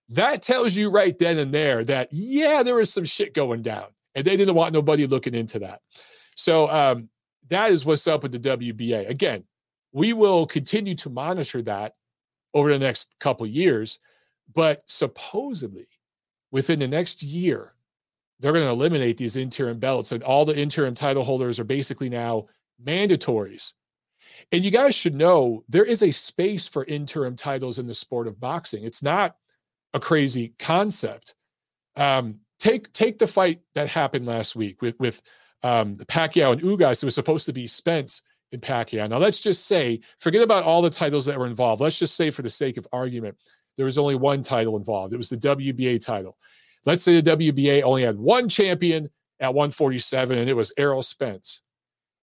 [0.10, 3.88] that tells you right then and there that yeah, there was some shit going down,
[4.16, 5.82] and they didn't want nobody looking into that.
[6.36, 7.10] So um,
[7.50, 9.10] that is what's up with the WBA.
[9.10, 9.44] Again,
[9.92, 11.94] we will continue to monitor that
[12.54, 14.00] over the next couple years.
[14.54, 15.88] But supposedly,
[16.52, 17.74] within the next year,
[18.40, 22.10] they're going to eliminate these interim belts, and all the interim title holders are basically
[22.10, 22.46] now
[22.84, 23.74] mandatories.
[24.52, 28.28] And you guys should know there is a space for interim titles in the sport
[28.28, 28.84] of boxing.
[28.84, 29.36] It's not
[29.94, 31.36] a crazy concept.
[31.96, 35.22] Um, take take the fight that happened last week with with
[35.64, 37.04] um, Pacquiao and Ugas.
[37.04, 38.22] It was supposed to be Spence
[38.52, 39.10] in Pacquiao.
[39.10, 41.82] Now, let's just say, forget about all the titles that were involved.
[41.82, 43.38] Let's just say, for the sake of argument,
[43.78, 45.14] there was only one title involved.
[45.14, 46.38] It was the WBA title.
[46.86, 51.62] Let's say the WBA only had one champion at 147, and it was Errol Spence.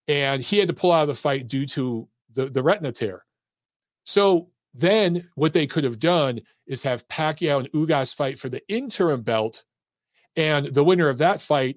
[0.08, 3.24] And he had to pull out of the fight due to the, the retina tear.
[4.04, 8.62] So then what they could have done is have Pacquiao and Ugas fight for the
[8.68, 9.64] interim belt.
[10.36, 11.76] And the winner of that fight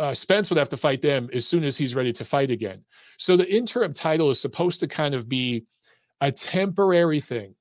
[0.00, 2.82] uh, Spence would have to fight them as soon as he's ready to fight again.
[3.18, 5.66] So the interim title is supposed to kind of be
[6.22, 7.54] a temporary thing.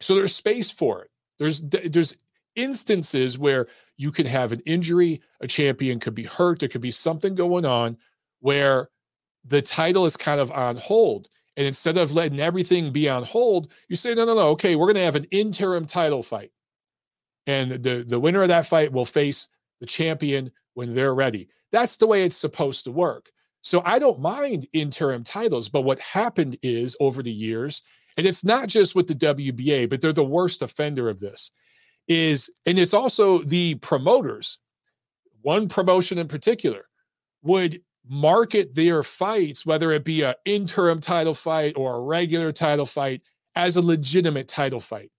[0.00, 1.10] So there's space for it.
[1.38, 2.16] There's there's
[2.56, 3.66] instances where
[3.96, 7.64] you can have an injury, a champion could be hurt, there could be something going
[7.64, 7.96] on
[8.40, 8.90] where
[9.44, 11.28] the title is kind of on hold.
[11.56, 14.86] And instead of letting everything be on hold, you say, no, no, no, okay, we're
[14.86, 16.50] going to have an interim title fight.
[17.46, 19.48] And the, the winner of that fight will face
[19.80, 21.48] the champion when they're ready.
[21.72, 23.30] That's the way it's supposed to work.
[23.62, 27.82] So I don't mind interim titles, but what happened is over the years,
[28.16, 31.50] and it's not just with the WBA, but they're the worst offender of this,
[32.08, 34.58] is, and it's also the promoters.
[35.42, 36.86] One promotion in particular
[37.42, 42.86] would market their fights, whether it be an interim title fight or a regular title
[42.86, 43.22] fight,
[43.54, 45.10] as a legitimate title fight.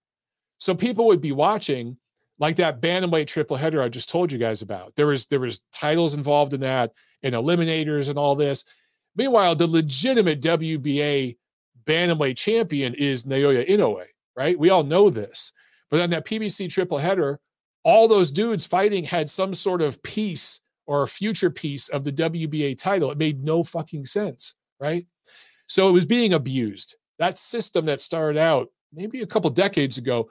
[0.60, 1.98] So people would be watching
[2.40, 4.96] like that bantamweight triple header I just told you guys about.
[4.96, 8.64] There was there was titles involved in that and eliminators and all this.
[9.16, 11.38] Meanwhile, the legitimate WBA
[11.86, 14.58] bantamweight champion is Naoya Inoue, right?
[14.58, 15.52] We all know this.
[15.90, 17.40] But on that PBC triple header,
[17.84, 22.12] all those dudes fighting had some sort of piece or a future piece of the
[22.12, 23.12] WBA title.
[23.12, 25.06] It made no fucking sense, right?
[25.68, 26.96] So it was being abused.
[27.20, 30.30] That system that started out maybe a couple decades ago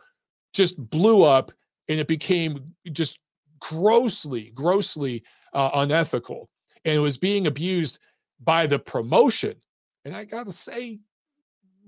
[0.55, 1.53] just blew up
[1.89, 3.19] and it became just
[3.61, 6.49] grossly, grossly uh, unethical.
[6.85, 7.99] And it was being abused
[8.43, 9.57] by the promotion.
[10.05, 11.01] And I got to say,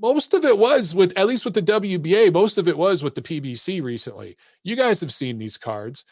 [0.00, 3.14] most of it was with, at least with the WBA, most of it was with
[3.14, 4.36] the PBC recently.
[4.64, 6.04] You guys have seen these cards.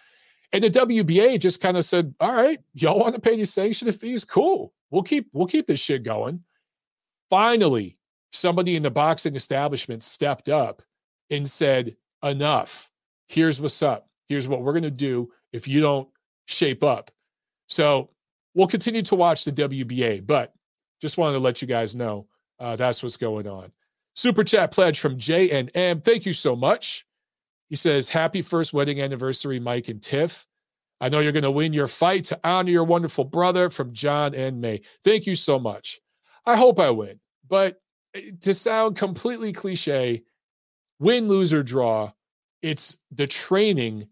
[0.52, 3.90] And the WBA just kind of said, all right, y'all want to pay these sanction
[3.92, 4.24] fees?
[4.24, 4.72] Cool.
[4.90, 6.42] We'll keep, we'll keep this shit going.
[7.30, 7.98] Finally,
[8.32, 10.82] somebody in the boxing establishment stepped up
[11.30, 12.90] and said, enough
[13.28, 14.08] here's what's up.
[14.28, 16.08] Here's what we're going to do if you don't
[16.46, 17.10] shape up.
[17.68, 18.10] So
[18.54, 20.54] we'll continue to watch the WBA, but
[21.00, 22.26] just wanted to let you guys know
[22.58, 23.70] uh, that's what's going on.
[24.16, 26.00] Super chat pledge from J and M.
[26.00, 27.06] Thank you so much.
[27.68, 30.46] He says, Happy first wedding anniversary, Mike and Tiff.
[31.00, 34.34] I know you're going to win your fight to honor your wonderful brother from John
[34.34, 34.80] and May.
[35.04, 36.00] Thank you so much.
[36.46, 37.20] I hope I win.
[37.46, 37.80] But
[38.14, 40.22] eh, to sound completely cliche,
[40.98, 42.12] win, lose, or draw,
[42.62, 44.08] it's the training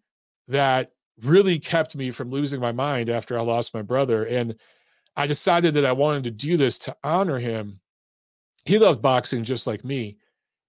[0.49, 4.25] that really kept me from losing my mind after I lost my brother.
[4.25, 4.57] And
[5.17, 7.81] I decided that I wanted to do this to honor him.
[8.65, 10.17] He loved boxing just like me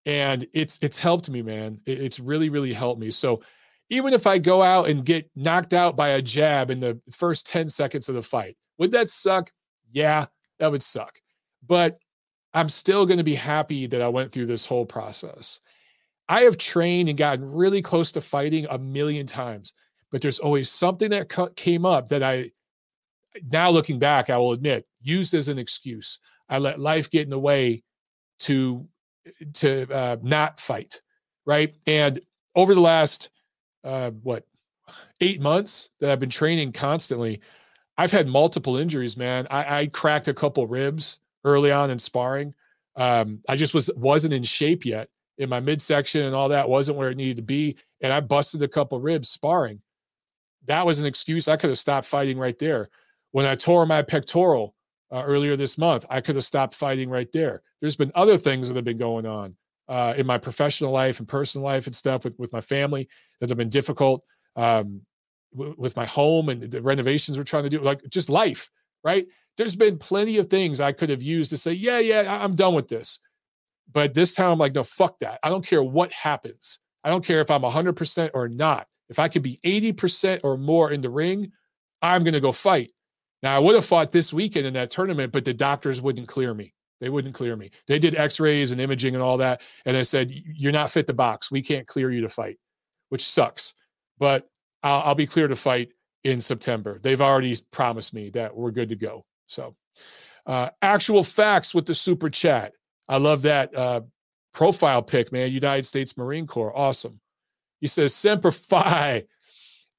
[0.06, 1.80] and it's it's helped me man.
[1.86, 3.12] It's really really helped me.
[3.12, 3.42] So
[3.90, 7.46] even if i go out and get knocked out by a jab in the first
[7.46, 9.52] 10 seconds of the fight would that suck?
[9.92, 10.26] Yeah
[10.60, 11.20] that would suck.
[11.66, 12.00] But
[12.54, 15.60] i'm still going to be happy that i went through this whole process.
[16.28, 19.74] I have trained and gotten really close to fighting a million times
[20.12, 22.52] but there's always something that came up that i
[23.52, 27.30] now looking back i will admit used as an excuse i let life get in
[27.30, 27.84] the way
[28.40, 28.88] to
[29.54, 31.02] to uh, not fight,
[31.46, 31.74] right?
[31.88, 32.20] And
[32.56, 33.30] over the last
[33.84, 34.46] uh, what
[35.22, 37.42] eight months that I've been training constantly,
[37.98, 39.18] I've had multiple injuries.
[39.18, 42.54] Man, I, I cracked a couple ribs early on in sparring.
[42.96, 46.98] Um, I just was wasn't in shape yet in my midsection and all that wasn't
[46.98, 49.82] where it needed to be, and I busted a couple ribs sparring.
[50.68, 51.48] That was an excuse.
[51.48, 52.90] I could have stopped fighting right there.
[53.32, 54.75] When I tore my pectoral
[55.16, 58.68] uh, earlier this month, I could have stopped fighting right there there's been other things
[58.68, 59.56] that have been going on
[59.90, 63.08] uh, in my professional life and personal life and stuff with, with my family
[63.40, 64.24] that have been difficult
[64.56, 65.02] um,
[65.54, 68.72] w- with my home and the renovations we're trying to do, like just life,
[69.04, 69.28] right?
[69.56, 72.74] There's been plenty of things I could have used to say, yeah, yeah, I'm done
[72.74, 73.20] with this.
[73.94, 75.40] But this time I'm like, no, fuck that.
[75.44, 76.80] I don't care what happens.
[77.04, 78.88] I don't care if I'm 100% or not.
[79.10, 81.52] If I could be 80% or more in the ring,
[82.02, 82.95] I'm going to go fight.
[83.44, 86.54] Now, I would have fought this weekend in that tournament, but the doctors wouldn't clear
[86.54, 86.74] me.
[87.02, 87.72] They wouldn't clear me.
[87.88, 89.62] They did x-rays and imaging and all that.
[89.86, 91.52] And they said, you're not fit to box.
[91.52, 92.58] We can't clear you to fight,
[93.10, 93.74] which sucks.
[94.18, 94.48] But
[94.82, 95.90] I'll, I'll be clear to fight
[96.24, 97.00] in September.
[97.04, 99.26] They've already promised me that we're good to go.
[99.48, 99.76] So
[100.46, 102.74] uh, actual facts with the super chat.
[103.08, 104.02] I love that uh,
[104.54, 105.52] profile pic, man.
[105.52, 106.76] United States Marine Corps.
[106.76, 107.20] Awesome.
[107.82, 109.26] He says, Semper Fi.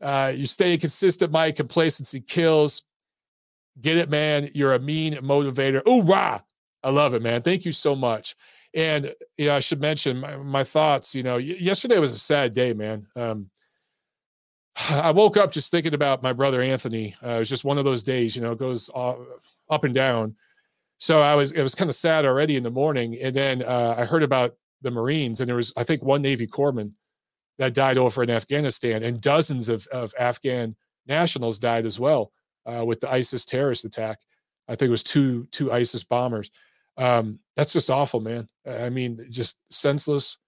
[0.00, 1.56] Uh, you stay consistent, Mike.
[1.56, 2.82] Complacency kills.
[3.80, 4.50] Get it, man.
[4.54, 5.86] You're a mean motivator.
[5.86, 6.40] Ooh, rah.
[6.82, 7.42] I love it, man.
[7.42, 8.36] Thank you so much.
[8.74, 11.14] And yeah, I should mention my, my thoughts.
[11.14, 13.06] You know, y- yesterday was a sad day, man.
[13.16, 13.50] Um,
[14.90, 17.14] I woke up just thinking about my brother Anthony.
[17.24, 20.36] Uh, it was just one of those days, you know, it goes up and down.
[20.98, 23.96] So I was, it was kind of sad already in the morning, and then uh,
[23.98, 26.92] I heard about the Marines, and there was, I think, one Navy corpsman
[27.58, 30.74] that died over in Afghanistan, and dozens of of Afghan
[31.06, 32.32] nationals died as well
[32.66, 34.18] uh, with the ISIS terrorist attack.
[34.68, 36.50] I think it was two two ISIS bombers
[36.96, 38.48] um, that's just awful, man.
[38.66, 40.38] I mean, just senseless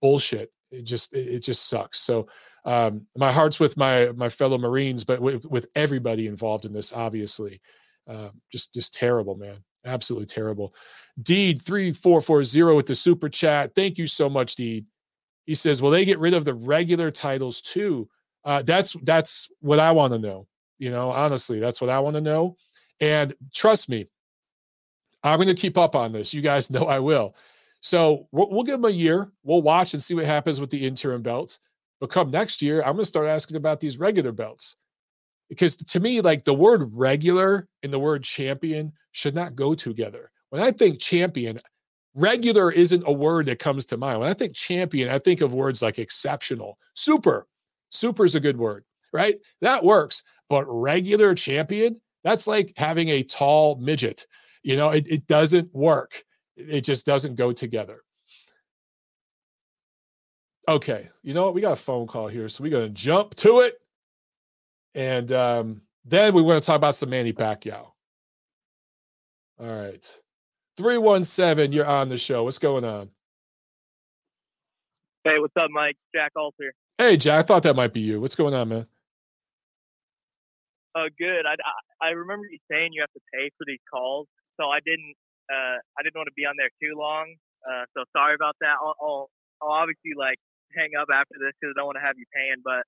[0.00, 0.50] bullshit.
[0.70, 2.00] It just it, it just sucks.
[2.00, 2.28] So
[2.64, 6.92] um, my heart's with my my fellow Marines, but with, with everybody involved in this,
[6.92, 7.60] obviously.
[8.08, 9.56] Uh, just just terrible, man.
[9.84, 10.74] Absolutely terrible.
[11.22, 13.74] Deed three four four zero with the super chat.
[13.74, 14.86] Thank you so much, Deed.
[15.46, 18.08] He says, "Will they get rid of the regular titles too?"
[18.44, 20.46] Uh, that's that's what I want to know.
[20.84, 22.58] You know, honestly, that's what I want to know.
[23.00, 24.06] And trust me,
[25.22, 26.34] I'm going to keep up on this.
[26.34, 27.34] You guys know I will.
[27.80, 29.32] So we'll, we'll give them a year.
[29.44, 31.58] We'll watch and see what happens with the interim belts.
[32.00, 34.76] But come next year, I'm going to start asking about these regular belts.
[35.48, 40.30] Because to me, like the word regular and the word champion should not go together.
[40.50, 41.58] When I think champion,
[42.14, 44.20] regular isn't a word that comes to mind.
[44.20, 47.46] When I think champion, I think of words like exceptional, super.
[47.90, 49.36] Super is a good word, right?
[49.62, 50.22] That works.
[50.50, 54.26] But regular champion, that's like having a tall midget
[54.64, 56.24] you know, it, it doesn't work.
[56.56, 58.02] It just doesn't go together.
[60.66, 61.54] Okay, you know what?
[61.54, 63.74] We got a phone call here, so we're gonna jump to it,
[64.94, 67.90] and um, then we want to talk about some Manny Pacquiao.
[69.60, 70.18] All right,
[70.78, 71.70] three one seven.
[71.70, 72.44] You're on the show.
[72.44, 73.10] What's going on?
[75.24, 75.98] Hey, what's up, Mike?
[76.14, 76.72] Jack Alter.
[76.96, 77.40] Hey, Jack.
[77.40, 78.22] I thought that might be you.
[78.22, 78.86] What's going on, man?
[80.94, 81.42] Uh, good.
[81.46, 81.58] I,
[82.00, 84.26] I remember you saying you have to pay for these calls
[84.58, 85.14] so I didn't
[85.50, 87.34] uh, I didn't want to be on there too long.
[87.64, 88.76] Uh, so sorry about that.
[88.80, 89.28] I'll, I'll,
[89.62, 90.38] I'll obviously like
[90.76, 92.62] hang up after this because I don't want to have you paying.
[92.64, 92.84] But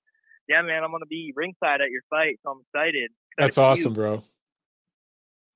[0.48, 3.10] yeah, man, I'm gonna be ringside at your fight, so I'm excited.
[3.38, 4.00] That's awesome, you.
[4.00, 4.24] bro.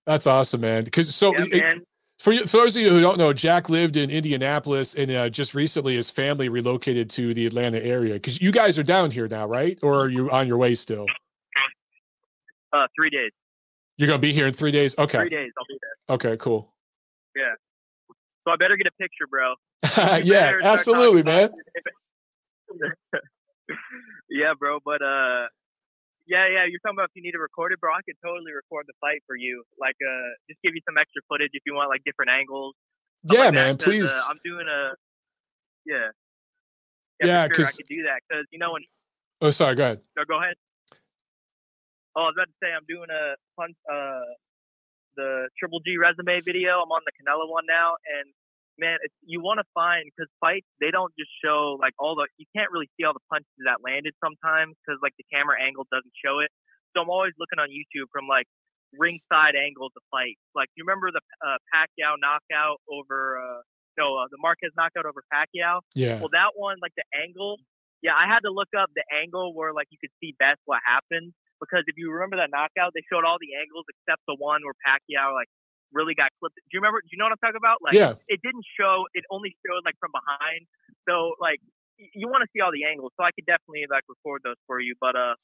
[0.07, 0.85] That's awesome, man.
[0.85, 1.37] Because so.
[1.37, 1.87] Yeah, it,
[2.19, 5.55] for, for those of you who don't know, Jack lived in Indianapolis, and uh, just
[5.55, 8.15] recently his family relocated to the Atlanta area.
[8.15, 9.79] Because you guys are down here now, right?
[9.83, 11.07] Or are you on your way still?
[12.73, 13.33] Uh, three days.
[13.97, 14.97] You're gonna be here in three days.
[14.97, 15.19] Okay.
[15.19, 15.53] Three days.
[15.59, 16.15] I'll be there.
[16.15, 16.37] Okay.
[16.37, 16.73] Cool.
[17.37, 17.55] Yeah.
[18.45, 19.55] So I better get a picture, bro.
[20.25, 21.51] yeah, absolutely, man.
[24.31, 24.79] yeah, bro.
[24.85, 25.47] But uh,
[26.27, 26.65] yeah, yeah.
[26.65, 27.93] You're talking about if you need to record it, bro.
[27.93, 29.63] I could totally record the fight for you.
[29.79, 32.75] Like, uh, just give you some extra footage if you want, like different angles.
[33.25, 33.77] Yeah, like man.
[33.77, 34.11] Please.
[34.11, 34.95] Uh, I'm doing a.
[35.85, 36.09] Yeah.
[37.23, 38.83] Yeah, because sure I could do that because you know when.
[39.43, 39.75] Oh, sorry.
[39.75, 40.01] Go ahead.
[40.17, 40.55] No, go ahead.
[42.17, 44.27] Oh, I was about to say I'm doing a punch, uh,
[45.15, 46.83] the Triple G resume video.
[46.83, 48.27] I'm on the Canelo one now, and
[48.79, 52.49] man, you want to find because fights they don't just show like all the you
[52.57, 56.17] can't really see all the punches that landed sometimes because like the camera angle doesn't
[56.19, 56.51] show it.
[56.97, 58.49] So I'm always looking on YouTube from like
[58.97, 60.43] ringside angles of fights.
[60.57, 63.63] Like you remember the uh, Pacquiao knockout over uh,
[64.01, 65.87] no uh, the Marquez knockout over Pacquiao.
[65.95, 66.19] Yeah.
[66.19, 67.61] Well, that one like the angle.
[68.03, 70.81] Yeah, I had to look up the angle where like you could see best what
[70.83, 74.65] happened because if you remember that knockout, they showed all the angles except the one
[74.65, 75.53] where Pacquiao like
[75.93, 76.57] really got clipped.
[76.57, 77.01] Do you remember?
[77.05, 77.85] Do you know what I'm talking about?
[77.85, 78.17] Like, yeah.
[78.29, 79.07] it didn't show.
[79.15, 80.67] It only showed like from behind.
[81.09, 81.61] So like,
[81.99, 83.13] you want to see all the angles.
[83.19, 84.95] So I could definitely like record those for you.
[85.01, 85.35] But uh,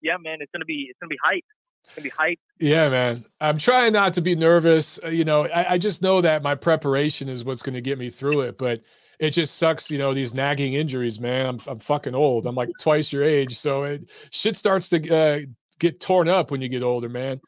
[0.00, 1.44] yeah, man, it's gonna be it's gonna be hype.
[1.84, 2.40] It's gonna be hype.
[2.60, 3.24] Yeah, man.
[3.40, 5.00] I'm trying not to be nervous.
[5.02, 8.10] Uh, you know, I, I just know that my preparation is what's gonna get me
[8.10, 8.58] through it.
[8.58, 8.82] But
[9.22, 11.46] it just sucks, you know, these nagging injuries, man.
[11.46, 12.46] I'm I'm fucking old.
[12.46, 15.38] I'm like twice your age, so it shit starts to uh,
[15.78, 17.40] get torn up when you get older, man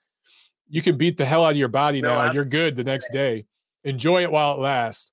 [0.68, 2.84] you can beat the hell out of your body no, now and you're good the
[2.84, 3.46] next day.
[3.84, 5.12] Enjoy it while it lasts.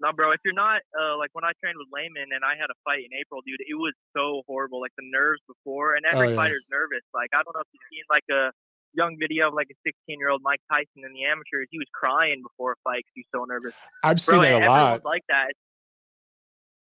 [0.00, 0.32] No, bro.
[0.32, 3.00] If you're not uh, like when I trained with Layman and I had a fight
[3.06, 4.80] in April, dude, it was so horrible.
[4.80, 6.36] Like the nerves before, and every oh, yeah.
[6.36, 7.00] fighter's nervous.
[7.14, 8.52] Like I don't know if you've seen like a
[8.94, 11.68] young video of like a 16 year old Mike Tyson in the amateurs.
[11.70, 13.74] He was crying before a fight because he's so nervous.
[14.02, 15.04] I've bro, seen that a lot.
[15.04, 15.52] Like that.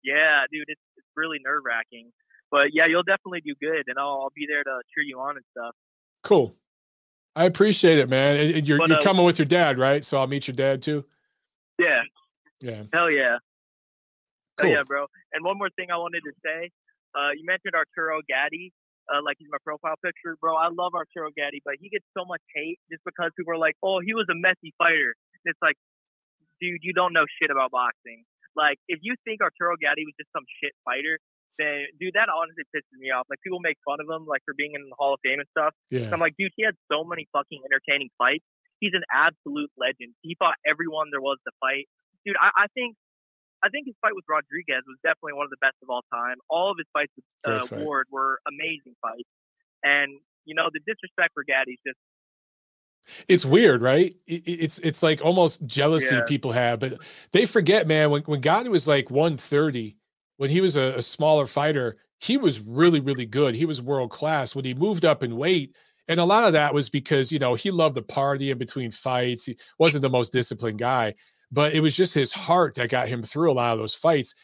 [0.02, 2.12] Yeah, dude, it's it's really nerve wracking.
[2.50, 5.36] But yeah, you'll definitely do good, and I'll, I'll be there to cheer you on
[5.36, 5.74] and stuff.
[6.22, 6.54] Cool.
[7.36, 8.54] I appreciate it, man.
[8.54, 10.04] And you're but, you're uh, coming with your dad, right?
[10.04, 11.04] So I'll meet your dad too.
[11.78, 12.02] Yeah.
[12.60, 12.82] Yeah.
[12.92, 13.38] Hell yeah.
[14.56, 14.70] Cool.
[14.70, 15.06] Hell yeah, bro.
[15.32, 16.70] And one more thing I wanted to say.
[17.14, 18.72] Uh, you mentioned Arturo Gatti.
[19.04, 20.56] Uh, like he's my profile picture, bro.
[20.56, 23.76] I love Arturo Gatti, but he gets so much hate just because people are like,
[23.84, 25.12] "Oh, he was a messy fighter."
[25.44, 25.76] It's like,
[26.56, 28.24] dude, you don't know shit about boxing.
[28.56, 31.20] Like, if you think Arturo Gatti was just some shit fighter,
[31.58, 33.26] then dude, that honestly pisses me off.
[33.30, 35.50] Like people make fun of him like for being in the Hall of Fame and
[35.52, 35.74] stuff.
[35.90, 36.08] Yeah.
[36.08, 38.44] So I'm like, dude, he had so many fucking entertaining fights.
[38.80, 40.18] He's an absolute legend.
[40.22, 41.86] He fought everyone there was to fight.
[42.26, 42.96] Dude, I, I think
[43.64, 46.36] I think his fight with Rodriguez was definitely one of the best of all time.
[46.50, 49.28] All of his fights with uh, Ward were amazing fights.
[49.82, 51.98] And you know, the disrespect for Gatti's just
[53.28, 54.14] it's weird, right?
[54.26, 56.24] It's it's like almost jealousy yeah.
[56.26, 56.94] people have, but
[57.32, 58.10] they forget, man.
[58.10, 59.96] When when Gatti was like 130,
[60.38, 63.54] when he was a, a smaller fighter, he was really, really good.
[63.54, 64.54] He was world class.
[64.54, 65.76] When he moved up in weight,
[66.08, 68.90] and a lot of that was because you know he loved the party in between
[68.90, 69.44] fights.
[69.44, 71.14] He wasn't the most disciplined guy,
[71.54, 74.34] but it was just his heart that got him through a lot of those fights.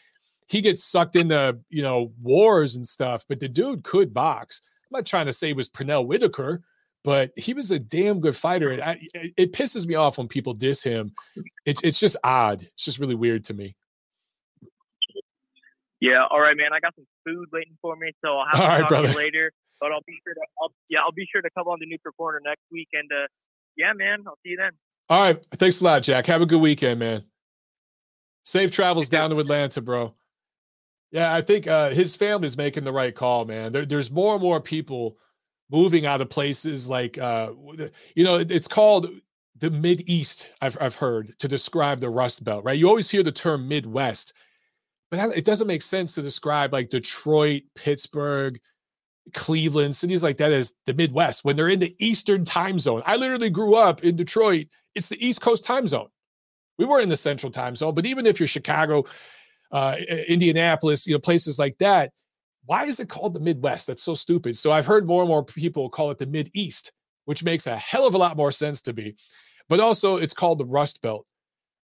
[0.47, 4.61] He gets sucked into you know wars and stuff, but the dude could box.
[4.85, 6.63] I'm not trying to say he was Pernell Whitaker,
[7.03, 8.71] but he was a damn good fighter.
[8.71, 11.13] And I, it pisses me off when people diss him.
[11.65, 12.61] It, it's just odd.
[12.61, 13.75] It's just really weird to me.
[15.99, 16.73] Yeah, all right, man.
[16.73, 19.07] I got some food waiting for me, so I'll have to talk brother.
[19.07, 19.51] to you later.
[19.79, 22.13] But I'll be sure to, I'll, yeah, I'll be sure to come on the Neutral
[22.13, 22.89] Corner next week.
[22.93, 23.27] And uh,
[23.75, 24.71] yeah, man, I'll see you then.
[25.11, 26.25] All right, thanks a lot, Jack.
[26.27, 27.25] Have a good weekend, man.
[28.45, 30.15] Safe travels down to Atlanta, bro.
[31.11, 33.73] Yeah, I think uh, his family's making the right call, man.
[33.73, 35.17] There, there's more and more people
[35.69, 37.51] moving out of places like, uh,
[38.15, 39.09] you know, it's called
[39.57, 40.47] the Mid East.
[40.61, 42.79] I've I've heard to describe the Rust Belt, right?
[42.79, 44.31] You always hear the term Midwest
[45.11, 48.59] but it doesn't make sense to describe like Detroit, Pittsburgh,
[49.33, 53.03] Cleveland, cities like that as the Midwest when they're in the Eastern time zone.
[53.05, 54.67] I literally grew up in Detroit.
[54.95, 56.07] It's the East Coast time zone.
[56.77, 59.05] We weren't in the Central time zone, but even if you're Chicago,
[59.71, 59.97] uh,
[60.27, 62.11] Indianapolis, you know, places like that,
[62.65, 63.87] why is it called the Midwest?
[63.87, 64.57] That's so stupid.
[64.57, 66.91] So I've heard more and more people call it the Mid East,
[67.25, 69.15] which makes a hell of a lot more sense to me.
[69.69, 71.25] But also, it's called the Rust Belt.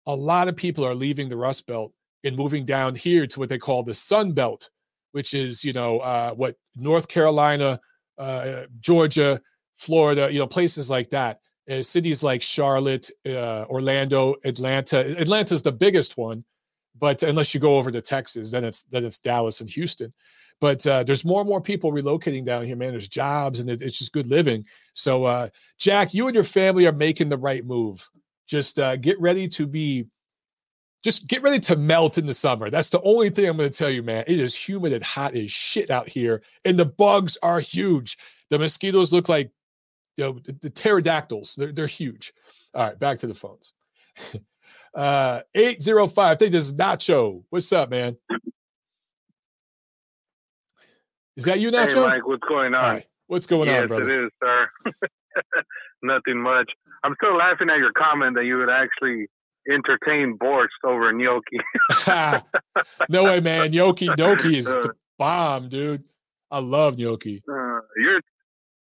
[0.05, 3.49] A lot of people are leaving the Rust Belt and moving down here to what
[3.49, 4.69] they call the Sun Belt,
[5.17, 7.79] which is you know uh, what North Carolina,
[8.19, 9.41] uh, Georgia,
[9.75, 11.39] Florida, you know places like that.
[11.67, 14.99] Uh, cities like Charlotte, uh, Orlando, Atlanta.
[15.19, 16.45] Atlanta is the biggest one,
[16.99, 20.13] but unless you go over to Texas, then it's then it's Dallas and Houston.
[20.61, 22.91] But uh, there's more and more people relocating down here, man.
[22.91, 24.65] There's jobs and it, it's just good living.
[24.93, 25.49] So, uh,
[25.79, 28.07] Jack, you and your family are making the right move.
[28.47, 30.05] Just get ready to be
[31.03, 32.69] just get ready to melt in the summer.
[32.69, 34.23] That's the only thing I'm going to tell you, man.
[34.27, 38.17] It is humid and hot as shit out here, and the bugs are huge.
[38.49, 39.51] The mosquitoes look like
[40.17, 41.55] you know the, the pterodactyls.
[41.55, 42.33] They're they're huge.
[42.73, 43.73] All right, back to the phones.
[44.95, 46.17] uh 805.
[46.17, 47.43] I think this is Nacho.
[47.49, 48.17] What's up, man?
[51.35, 51.93] Is that you, Nacho?
[51.93, 52.95] Hey, Mike, what's going on?
[52.95, 53.05] Right.
[53.27, 54.09] What's going yes, on, brother?
[54.09, 54.31] Yes, it is,
[55.43, 55.53] sir.
[56.01, 56.71] Nothing much.
[57.03, 59.27] I'm still laughing at your comment that you would actually
[59.69, 61.59] entertain borscht over gnocchi.
[63.09, 63.71] no way, man.
[63.71, 66.03] Gnocchi, gnocchi is the bomb, dude.
[66.49, 67.43] I love gnocchi.
[67.49, 68.21] Uh, you're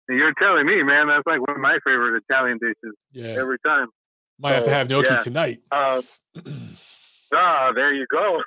[0.09, 1.07] you're telling me, man.
[1.07, 2.95] That's like one of my favorite Italian dishes.
[3.11, 3.39] Yeah.
[3.39, 3.87] Every time.
[4.37, 5.17] Might have to have gnocchi yeah.
[5.17, 5.59] tonight.
[5.71, 6.01] Uh,
[7.33, 8.41] ah, there you go.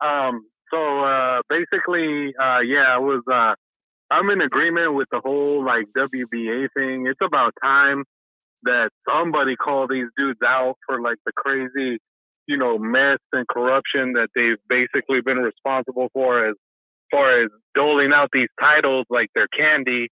[0.06, 3.22] um, so uh, basically, uh, yeah, I was.
[3.30, 3.54] Uh,
[4.10, 7.06] I'm in agreement with the whole like WBA thing.
[7.06, 8.04] It's about time
[8.64, 11.98] that somebody call these dudes out for like the crazy,
[12.46, 16.54] you know, mess and corruption that they've basically been responsible for as
[17.10, 20.08] far as doling out these titles like they're candy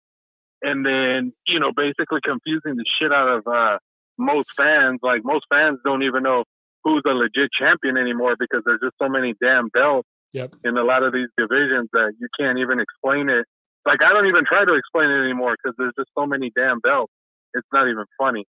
[0.63, 3.79] and then, you know, basically confusing the shit out of uh
[4.19, 5.01] most fans.
[5.03, 6.45] Like most fans don't even know
[6.85, 10.55] who's a legit champion anymore because there's just so many damn belts Yep.
[10.65, 13.47] in a lot of these divisions that you can't even explain it.
[13.87, 16.81] Like I don't even try to explain it anymore because there's just so many damn
[16.81, 17.13] belts.
[17.57, 18.45] It's not even funny.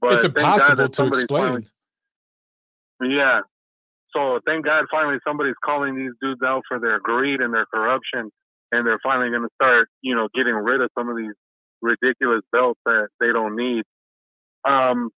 [0.00, 1.28] But it's impossible to explain.
[3.00, 3.40] finally- yeah.
[4.14, 8.30] So thank God finally somebody's calling these dudes out for their greed and their corruption,
[8.72, 11.34] and they're finally going to start, you know, getting rid of some of these
[11.82, 13.84] ridiculous belts that they don't need.
[14.64, 15.10] Um,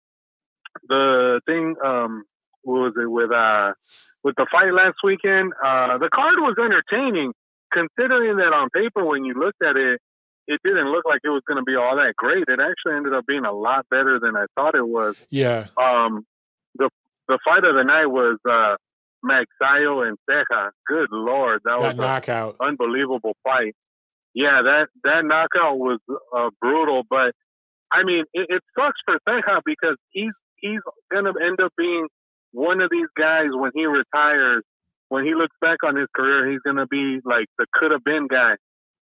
[0.87, 2.23] the thing, um,
[2.63, 3.73] what was it with uh
[4.23, 5.53] with the fight last weekend?
[5.63, 7.31] Uh, the card was entertaining,
[7.71, 9.99] considering that on paper when you looked at it,
[10.49, 12.43] it didn't look like it was going to be all that great.
[12.47, 15.15] It actually ended up being a lot better than I thought it was.
[15.29, 15.67] Yeah.
[15.77, 16.25] Um,
[16.75, 16.89] the
[17.27, 18.75] the fight of the night was uh,
[19.23, 20.71] Magsayo and Ceja.
[20.87, 22.55] Good lord, that, That was an knockout.
[22.59, 23.75] unbelievable fight.
[24.33, 25.99] Yeah, that that knockout was
[26.35, 27.33] uh, brutal, but
[27.91, 30.81] I mean, it, it sucks for Ceja because he's he's
[31.11, 32.07] gonna end up being
[32.51, 34.63] one of these guys when he retires.
[35.09, 38.27] When he looks back on his career, he's gonna be like the could have been
[38.27, 38.55] guy.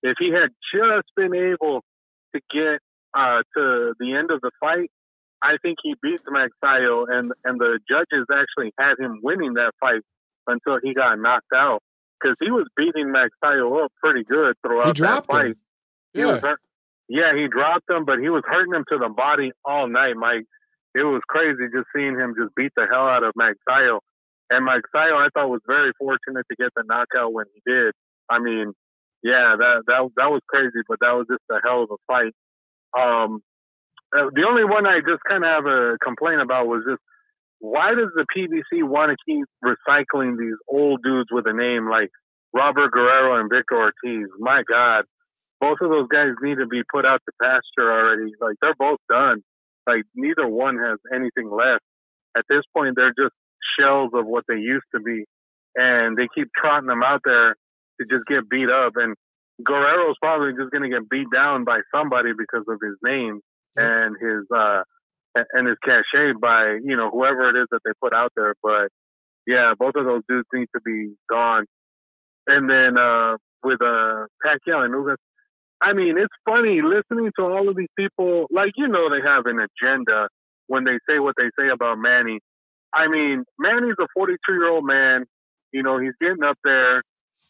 [0.04, 1.82] If he had just been able
[2.36, 2.80] to get
[3.14, 4.90] uh, to the end of the fight,
[5.42, 10.02] I think he beat Magsayo, and and the judges actually had him winning that fight
[10.48, 11.82] until he got knocked out
[12.20, 15.46] because he was beating Magsayo up pretty good throughout He dropped that fight.
[15.48, 15.56] him.
[16.14, 16.50] He was Yeah.
[16.50, 16.60] hurt.
[17.10, 20.46] Yeah, he dropped him, but he was hurting him to the body all night, Mike.
[20.96, 24.00] It was crazy just seeing him just beat the hell out of Magsayo.
[24.50, 27.94] And Magsayo, I thought was very fortunate to get the knockout when he did.
[28.30, 28.74] I mean,
[29.24, 32.34] yeah, that that that was crazy, but that was just a hell of a fight.
[32.98, 33.42] Um,
[34.16, 37.02] uh, the only one I just kind of have a complaint about was just
[37.60, 42.10] why does the PBC want to keep recycling these old dudes with a name like
[42.54, 44.30] Robert Guerrero and Victor Ortiz?
[44.40, 45.06] My God,
[45.60, 48.32] both of those guys need to be put out to pasture already.
[48.40, 49.42] Like they're both done.
[49.88, 51.84] Like neither one has anything left.
[52.38, 53.34] At this point, they're just
[53.80, 55.26] shells of what they used to be,
[55.76, 57.56] and they keep trotting them out there
[58.00, 58.94] to just get beat up.
[58.96, 59.16] And
[59.66, 63.42] Guerrero's probably just going to get beat down by somebody because of his name
[63.76, 64.82] and his uh
[65.54, 68.56] and his cachet by you know whoever it is that they put out there.
[68.62, 68.90] But
[69.46, 71.66] yeah, both of those dudes need to be gone.
[72.48, 75.18] And then uh with uh Pacquiao and Ugas,
[75.82, 78.48] I mean it's funny listening to all of these people.
[78.52, 80.28] Like you know they have an agenda
[80.68, 82.40] when they say what they say about Manny.
[82.94, 85.26] I mean Manny's a 42 year old man.
[85.72, 87.04] You know he's getting up there.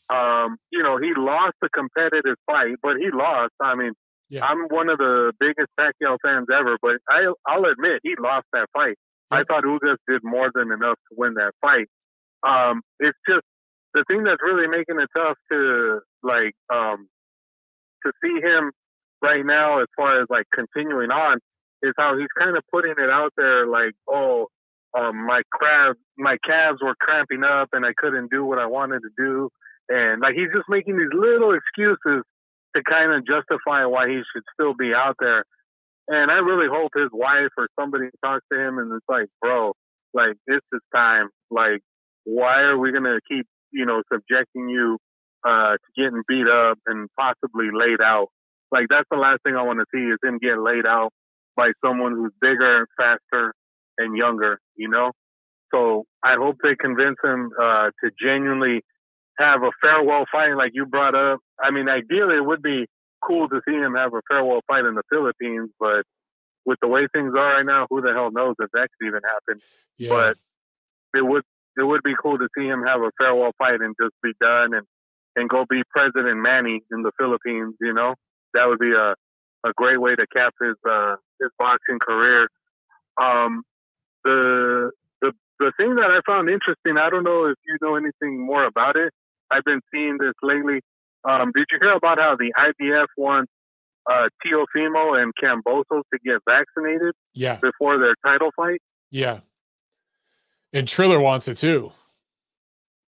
[0.10, 3.54] Um, you know he lost a competitive fight, but he lost.
[3.62, 3.94] I mean
[4.30, 4.46] Yeah.
[4.46, 8.68] I'm one of the biggest Pacquiao fans ever, but I, I'll admit he lost that
[8.74, 8.96] fight.
[9.32, 11.88] I thought Ugas did more than enough to win that fight.
[12.48, 13.44] Um, it's just
[13.94, 17.08] the thing that's really making it tough to like um,
[18.06, 18.72] to see him
[19.22, 21.40] right now, as far as like continuing on,
[21.82, 24.48] is how he's kind of putting it out there, like, oh,
[24.98, 29.02] um, my crab, my calves were cramping up, and I couldn't do what I wanted
[29.02, 29.50] to do,
[29.90, 32.24] and like he's just making these little excuses
[32.76, 35.44] to kind of justify why he should still be out there.
[36.08, 39.74] And I really hope his wife or somebody talks to him and it's like, bro,
[40.14, 41.30] like this is time.
[41.52, 41.82] Like,
[42.24, 44.98] why are we gonna keep, you know, subjecting you
[45.46, 48.28] uh, to getting beat up and possibly laid out?
[48.72, 51.12] Like that's the last thing I want to see is him get laid out
[51.56, 53.54] by someone who's bigger, faster,
[53.98, 54.60] and younger.
[54.76, 55.12] You know.
[55.74, 58.82] So I hope they convince him uh, to genuinely
[59.38, 61.40] have a farewell fight like you brought up.
[61.62, 62.88] I mean, ideally, it would be
[63.22, 66.04] cool to see him have a farewell fight in the Philippines, but
[66.66, 69.22] with the way things are right now, who the hell knows if that could even
[69.24, 69.62] happen?
[69.98, 70.10] Yeah.
[70.10, 70.38] But
[71.18, 71.44] it would
[71.78, 74.74] it would be cool to see him have a farewell fight and just be done
[74.74, 74.86] and
[75.36, 77.76] and go be President Manny in the Philippines.
[77.80, 78.16] You know,
[78.54, 79.16] that would be a
[79.68, 82.48] a great way to cap his uh, his boxing career.
[83.22, 83.64] Um,
[84.24, 88.46] the the the thing that I found interesting, I don't know if you know anything
[88.46, 89.14] more about it.
[89.52, 90.82] I've been seeing this lately.
[91.28, 93.52] Um, did you hear about how the IBF wants
[94.10, 97.14] uh, Teofimo and Kambosos to get vaccinated?
[97.34, 97.58] Yeah.
[97.58, 98.82] Before their title fight.
[99.10, 99.40] Yeah.
[100.74, 101.92] And Triller wants it too,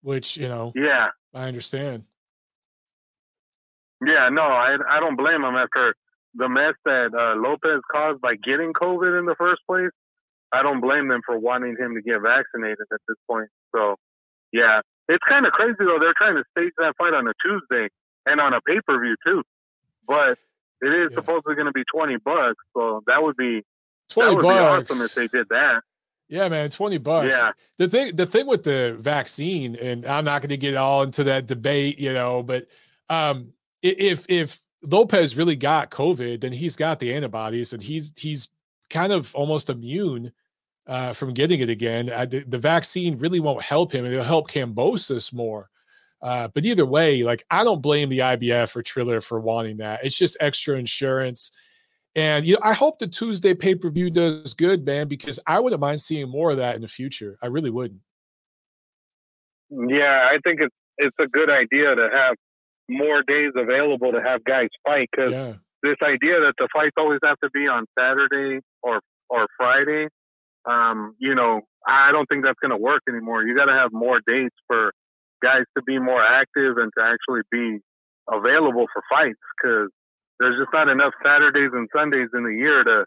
[0.01, 0.71] which you know.
[0.75, 1.07] Yeah.
[1.33, 2.05] I understand.
[4.05, 5.93] Yeah, no, I I don't blame him after
[6.35, 9.91] the mess that uh, Lopez caused by getting COVID in the first place.
[10.53, 13.49] I don't blame them for wanting him to get vaccinated at this point.
[13.75, 13.95] So,
[14.51, 15.97] yeah, it's kind of crazy though.
[15.99, 17.89] They're trying to stage that fight on a Tuesday
[18.25, 19.43] and on a pay per view too,
[20.07, 20.37] but
[20.81, 21.15] it is yeah.
[21.15, 22.63] supposedly going to be twenty bucks.
[22.73, 23.63] So that would be
[24.09, 24.89] twenty would bucks.
[24.89, 25.81] Be awesome if they did that.
[26.29, 27.35] Yeah, man, twenty bucks.
[27.35, 27.51] Yeah.
[27.79, 31.23] The thing, the thing with the vaccine, and I'm not going to get all into
[31.25, 32.67] that debate, you know, but
[33.09, 33.51] um,
[33.81, 38.47] if if Lopez really got COVID, then he's got the antibodies, and he's he's
[38.89, 40.31] kind of almost immune
[40.89, 42.09] uh, from getting it again.
[42.09, 45.69] Uh, the, the, vaccine really won't help him; it'll help Kambosos more.
[46.21, 50.03] Uh, but either way, like I don't blame the IBF or Triller for wanting that.
[50.03, 51.51] It's just extra insurance.
[52.15, 55.59] And you know, I hope the Tuesday pay per view does good, man, because I
[55.59, 57.37] wouldn't mind seeing more of that in the future.
[57.41, 58.01] I really wouldn't.
[59.69, 62.35] Yeah, I think it's it's a good idea to have
[62.89, 65.53] more days available to have guys fight because yeah.
[65.83, 70.07] this idea that the fights always have to be on Saturday or or Friday,
[70.65, 73.43] um, you know, I don't think that's going to work anymore.
[73.43, 74.91] You got to have more dates for
[75.41, 77.79] guys to be more active and to actually be
[78.29, 79.89] available for fights because
[80.39, 83.05] there's just not enough Saturdays and Sundays in the year to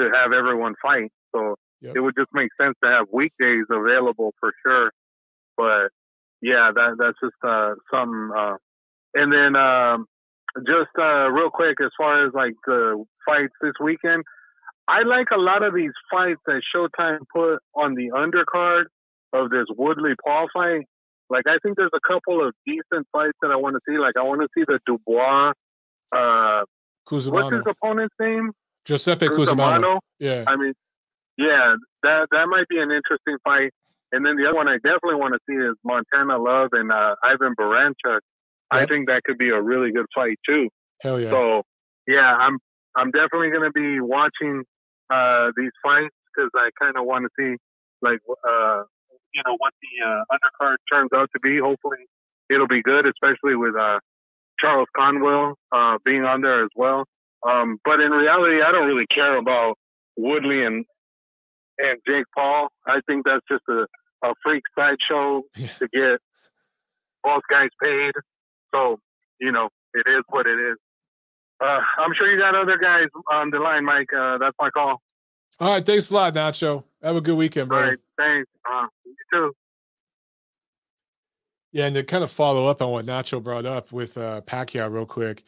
[0.00, 1.12] to have everyone fight.
[1.34, 1.94] So yep.
[1.94, 4.90] it would just make sense to have weekdays available for sure.
[5.56, 5.90] But
[6.42, 8.56] yeah, that that's just uh, something uh,
[9.14, 10.06] and then um,
[10.66, 14.24] just uh, real quick, as far as like the fights this weekend,
[14.86, 18.84] I like a lot of these fights that Showtime put on the undercard
[19.32, 20.84] of this Woodley Paul fight.
[21.30, 23.98] Like I think there's a couple of decent fights that I want to see.
[23.98, 25.52] Like I want to see the Dubois.
[26.14, 26.64] Uh,
[27.10, 28.52] What's his opponent's name?
[28.84, 29.98] Giuseppe Cusimano.
[30.18, 30.44] Yeah.
[30.46, 30.74] I mean,
[31.36, 33.72] yeah, that that might be an interesting fight.
[34.12, 37.16] And then the other one I definitely want to see is Montana Love and uh,
[37.22, 38.20] Ivan Baranchyk.
[38.70, 40.68] I think that could be a really good fight too.
[41.00, 41.30] Hell yeah!
[41.30, 41.62] So
[42.06, 42.58] yeah, I'm
[42.96, 44.64] I'm definitely going to be watching
[45.10, 47.56] uh, these fights because I kind of want to see
[48.02, 48.82] like uh,
[49.32, 51.58] you know what the uh, undercard turns out to be.
[51.58, 52.06] Hopefully,
[52.50, 53.98] it'll be good, especially with uh,
[54.58, 57.04] Charles Conwell uh, being on there as well.
[57.46, 59.76] Um, but in reality, I don't really care about
[60.16, 60.84] Woodley and
[61.78, 62.68] and Jake Paul.
[62.86, 63.86] I think that's just a,
[64.26, 65.66] a freak sideshow yeah.
[65.78, 66.20] to get
[67.22, 68.12] both guys paid.
[68.72, 68.98] So,
[69.40, 70.76] you know, it is what it is.
[71.60, 74.12] Uh, I'm sure you got other guys on the line, Mike.
[74.12, 75.00] Uh, that's my call.
[75.60, 75.84] All right.
[75.84, 76.84] Thanks a lot, Nacho.
[77.02, 77.78] Have a good weekend, bro.
[77.78, 77.98] All right.
[78.18, 78.50] Thanks.
[78.70, 79.52] Uh, you too.
[81.72, 84.92] Yeah, and to kind of follow up on what Nacho brought up with uh, Pacquiao,
[84.92, 85.42] real quick.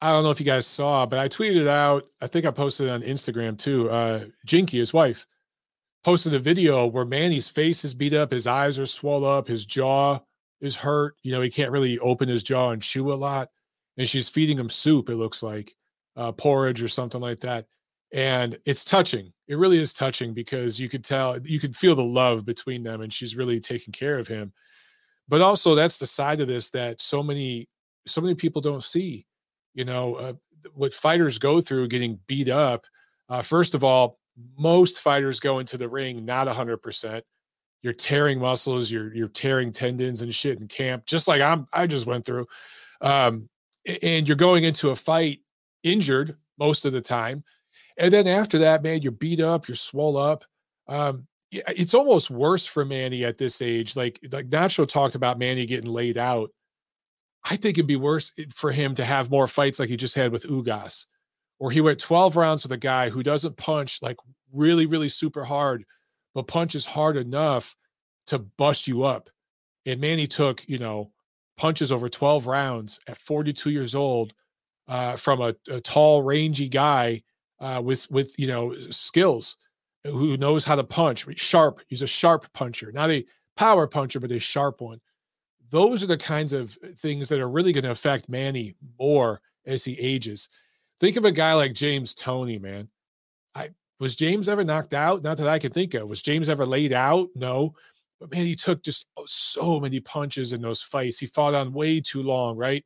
[0.00, 2.06] I don't know if you guys saw, but I tweeted it out.
[2.20, 3.90] I think I posted it on Instagram too.
[3.90, 5.26] Uh, Jinky, his wife,
[6.04, 9.66] posted a video where Manny's face is beat up, his eyes are swollen up, his
[9.66, 10.20] jaw
[10.60, 11.16] is hurt.
[11.22, 13.48] You know, he can't really open his jaw and chew a lot.
[13.98, 15.74] And she's feeding him soup, it looks like,
[16.16, 17.66] uh, porridge or something like that.
[18.12, 19.32] And it's touching.
[19.48, 23.00] It really is touching because you could tell, you could feel the love between them,
[23.00, 24.52] and she's really taking care of him.
[25.28, 27.68] But also, that's the side of this that so many,
[28.06, 29.26] so many people don't see.
[29.74, 30.32] You know, uh,
[30.74, 32.86] what fighters go through getting beat up.
[33.28, 34.18] Uh, first of all,
[34.58, 37.22] most fighters go into the ring not 100%
[37.86, 41.86] you're tearing muscles, you're you're tearing tendons and shit in camp, just like I'm I
[41.86, 42.46] just went through.
[43.00, 43.48] Um,
[44.02, 45.40] and you're going into a fight
[45.82, 47.44] injured most of the time.
[47.98, 50.44] And then after that, man, you're beat up, you're swole up.
[50.88, 53.96] Um, it's almost worse for Manny at this age.
[53.96, 56.50] Like like Nacho talked about Manny getting laid out.
[57.44, 60.32] I think it'd be worse for him to have more fights like he just had
[60.32, 61.06] with Ugas,
[61.58, 64.16] or he went 12 rounds with a guy who doesn't punch like
[64.52, 65.84] really, really super hard,
[66.34, 67.76] but punches hard enough
[68.26, 69.30] to bust you up.
[69.86, 71.12] And Manny took, you know,
[71.56, 74.32] punches over 12 rounds at 42 years old
[74.88, 77.22] uh, from a, a, tall, rangy guy
[77.60, 79.56] uh, with with you know skills,
[80.04, 81.26] who knows how to punch.
[81.38, 81.80] Sharp.
[81.88, 83.24] He's a sharp puncher, not a
[83.56, 85.00] power puncher, but a sharp one.
[85.70, 89.84] Those are the kinds of things that are really going to affect Manny more as
[89.84, 90.48] he ages.
[91.00, 92.88] Think of a guy like James Toney, man.
[93.54, 95.22] I was James ever knocked out?
[95.22, 96.08] Not that I can think of.
[96.08, 97.28] Was James ever laid out?
[97.34, 97.74] No.
[98.20, 101.18] But man, he took just oh, so many punches in those fights.
[101.18, 102.84] He fought on way too long, right?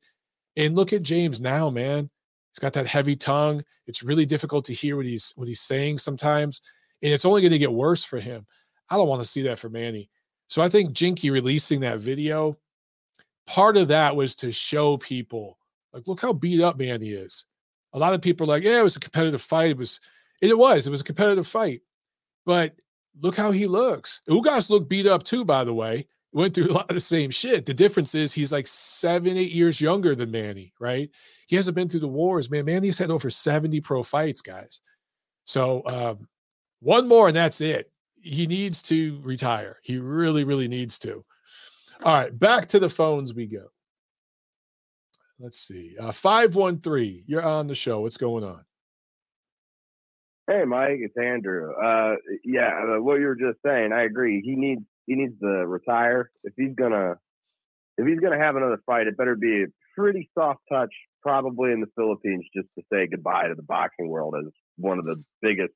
[0.57, 2.11] And look at James now, man.
[2.53, 3.63] He's got that heavy tongue.
[3.87, 6.63] It's really difficult to hear what he's what he's saying sometimes.
[7.03, 8.47] and it's only going to get worse for him.
[8.89, 10.11] I don't want to see that for Manny.
[10.49, 12.59] So I think Jinky releasing that video,
[13.47, 15.59] part of that was to show people,
[15.93, 17.47] like, look how beat up Manny is.
[17.93, 19.71] A lot of people are like, yeah, it was a competitive fight.
[19.71, 20.01] It was,
[20.41, 21.83] it was, it was a competitive fight.
[22.45, 22.75] But
[23.21, 24.21] look how he looks.
[24.29, 26.07] Ugas looked beat up too, by the way.
[26.33, 27.67] Went through a lot of the same shit.
[27.67, 31.11] The difference is he's like seven, eight years younger than Manny, right?
[31.47, 32.65] He hasn't been through the wars, man.
[32.65, 34.81] Manny's had over 70 pro fights, guys.
[35.45, 36.29] So um,
[36.81, 37.91] one more and that's it.
[38.23, 39.79] He needs to retire.
[39.83, 41.23] He really, really needs to.
[42.03, 43.67] All right, back to the phones we go.
[45.39, 45.97] Let's see.
[45.99, 48.01] Uh, 513, you're on the show.
[48.01, 48.63] What's going on?
[50.51, 51.73] Hey, Mike, it's Andrew.
[51.73, 54.43] Uh, yeah, uh, what you were just saying, I agree.
[54.45, 57.15] He needs he needs to retire if he's gonna
[57.97, 59.07] if he's gonna have another fight.
[59.07, 60.91] It better be a pretty soft touch,
[61.23, 65.05] probably in the Philippines, just to say goodbye to the boxing world as one of
[65.05, 65.73] the biggest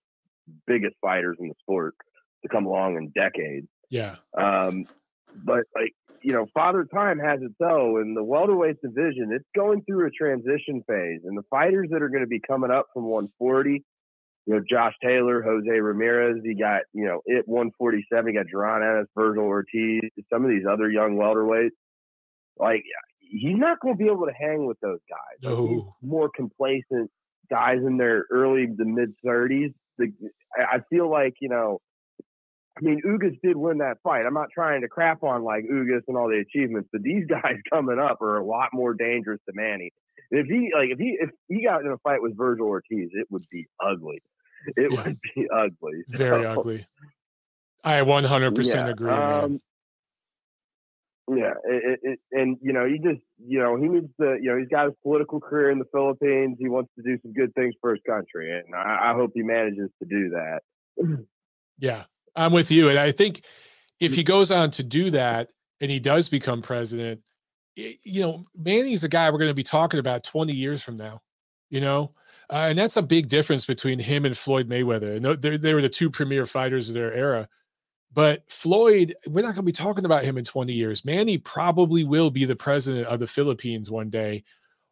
[0.66, 1.95] biggest fighters in the sport
[2.43, 3.68] to come along in decades.
[3.91, 4.16] Yeah.
[4.37, 4.87] Um,
[5.37, 9.31] but like you know, Father Time has its though in the welterweight division.
[9.31, 12.72] It's going through a transition phase, and the fighters that are going to be coming
[12.72, 13.85] up from 140
[14.47, 16.43] you know, Josh Taylor, Jose Ramirez.
[16.45, 18.33] He got, you know, it 147.
[18.33, 21.71] You got Jaron Ennis, Virgil Ortiz, some of these other young welterweights.
[22.59, 22.83] Like,
[23.21, 25.39] he's not going to be able to hang with those guys.
[25.43, 25.95] No.
[26.03, 27.11] more complacent
[27.51, 29.73] guys in their early to mid 30s.
[29.99, 30.13] The,
[30.57, 31.81] I feel like, you know,
[32.77, 34.27] I mean, Ugas did win that fight.
[34.27, 37.57] I'm not trying to crap on like Ugas and all the achievements, but these guys
[37.73, 39.93] coming up are a lot more dangerous to Manny.
[40.31, 43.27] If he like if he if he got in a fight with Virgil Ortiz, it
[43.31, 44.21] would be ugly.
[44.77, 45.05] it yeah.
[45.05, 46.05] would be ugly.
[46.09, 46.87] Very so, ugly.
[47.83, 49.11] I 100% yeah, agree.
[49.11, 49.61] Um,
[51.29, 54.59] yeah, it, it, and you know, he just, you know, he needs to, you know,
[54.59, 56.57] he's got his political career in the Philippines.
[56.59, 59.43] He wants to do some good things for his country, and I, I hope he
[59.43, 60.61] manages to do that.
[61.79, 62.05] yeah,
[62.37, 63.43] I'm with you, and I think
[64.01, 65.49] if he goes on to do that
[65.81, 67.23] and he does become president,
[67.75, 71.21] you know, Manny's a guy we're going to be talking about 20 years from now.
[71.71, 72.12] You know,
[72.51, 75.41] uh, and that's a big difference between him and Floyd Mayweather.
[75.41, 77.49] They, they were the two premier fighters of their era.
[78.13, 81.05] But Floyd, we're not going to be talking about him in 20 years.
[81.05, 84.45] Manny probably will be the president of the Philippines one day,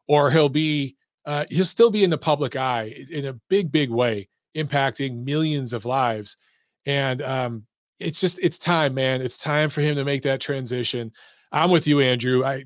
[0.09, 3.91] or he'll be, uh, he'll still be in the public eye in a big, big
[3.91, 6.37] way, impacting millions of lives.
[6.85, 7.65] And um,
[8.01, 9.23] it's just, it's time, man.
[9.23, 11.13] It's time for him to make that transition.
[11.53, 12.45] I'm with you, Andrew.
[12.45, 12.65] I,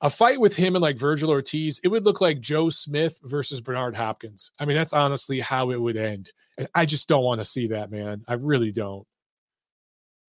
[0.00, 3.60] a fight with him and like Virgil Ortiz, it would look like Joe Smith versus
[3.60, 4.50] Bernard Hopkins.
[4.58, 6.30] I mean, that's honestly how it would end.
[6.74, 8.22] I just don't want to see that, man.
[8.28, 9.06] I really don't.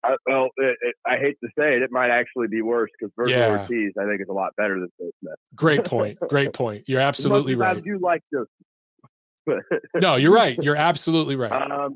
[0.03, 3.11] I, well, it, it, I hate to say it, it might actually be worse because
[3.15, 3.61] Virgil yeah.
[3.61, 5.35] Ortiz, I think, is a lot better than Joe Smith.
[5.55, 6.19] Great point.
[6.29, 6.83] Great point.
[6.87, 7.83] You're absolutely right.
[7.83, 8.45] You like this?
[9.95, 10.57] no, you're right.
[10.61, 11.71] You're absolutely right.
[11.71, 11.95] Um,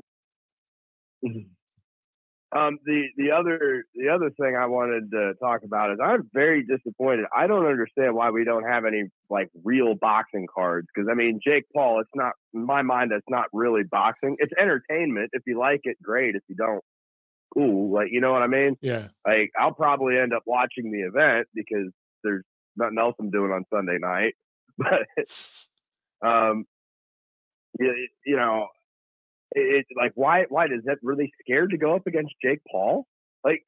[2.56, 6.64] um, the the other the other thing I wanted to talk about is I'm very
[6.64, 7.26] disappointed.
[7.36, 11.38] I don't understand why we don't have any like real boxing cards because I mean
[11.44, 14.36] Jake Paul, it's not in my mind that's not really boxing.
[14.38, 15.30] It's entertainment.
[15.32, 16.34] If you like it, great.
[16.34, 16.82] If you don't,
[17.54, 17.92] cool.
[17.92, 18.76] Like you know what I mean?
[18.80, 19.08] Yeah.
[19.24, 21.92] Like I'll probably end up watching the event because
[22.24, 22.44] there's
[22.76, 24.34] nothing else I'm doing on Sunday night.
[24.78, 26.64] But um,
[27.78, 28.68] you, you know,
[29.52, 33.06] it, like why why does that really scared to go up against Jake Paul?
[33.44, 33.64] Like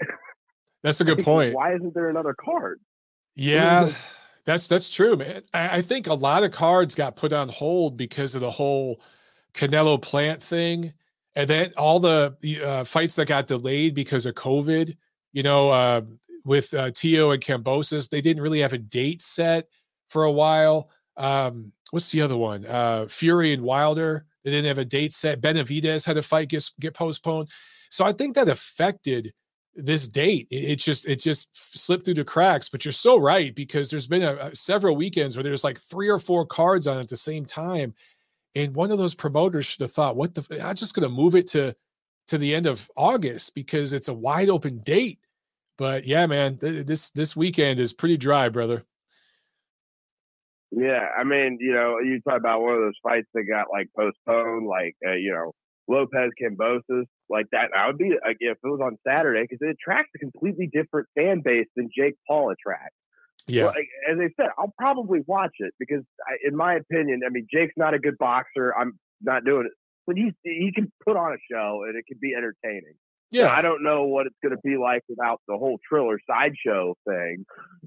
[0.82, 1.54] that's a good point.
[1.54, 2.80] Why isn't there another card?
[3.34, 3.90] Yeah,
[4.44, 5.42] that's that's true, man.
[5.54, 9.00] I, I, think a lot of cards got put on hold because of the whole
[9.54, 10.92] Canelo Plant thing,
[11.34, 14.96] and then all the uh, fights that got delayed because of COVID.
[15.32, 16.02] You know, uh,
[16.44, 19.68] with uh, Tio and Kambosos, they didn't really have a date set
[20.08, 20.90] for a while.
[21.16, 22.66] Um, what's the other one?
[22.66, 25.40] Uh, Fury and Wilder they didn't have a date set.
[25.40, 27.48] Benavidez had a fight get, get postponed.
[27.90, 29.32] So I think that affected
[29.74, 30.48] this date.
[30.50, 32.68] It, it, just it just slipped through the cracks.
[32.68, 36.08] But you're so right because there's been a, a, several weekends where there's like three
[36.08, 37.94] or four cards on at the same time,
[38.54, 40.64] and one of those promoters should have thought, "What the?
[40.64, 41.74] I'm just going to move it to
[42.28, 45.18] to the end of August because it's a wide open date."
[45.78, 48.84] But yeah, man, th- this this weekend is pretty dry, brother.
[50.74, 53.88] Yeah, I mean, you know, you talk about one of those fights that got like
[53.96, 55.52] postponed, like uh, you know,
[55.86, 57.68] Lopez Kambosos, like that.
[57.76, 61.08] I would be like if it was on Saturday because it attracts a completely different
[61.14, 62.96] fan base than Jake Paul attracts.
[63.46, 63.74] Yeah, well,
[64.10, 67.74] as I said, I'll probably watch it because, I, in my opinion, I mean, Jake's
[67.76, 68.72] not a good boxer.
[68.74, 69.72] I'm not doing it,
[70.06, 72.94] but he he can put on a show and it can be entertaining.
[73.32, 76.94] Yeah, I don't know what it's going to be like without the whole Triller sideshow
[77.08, 77.44] thing.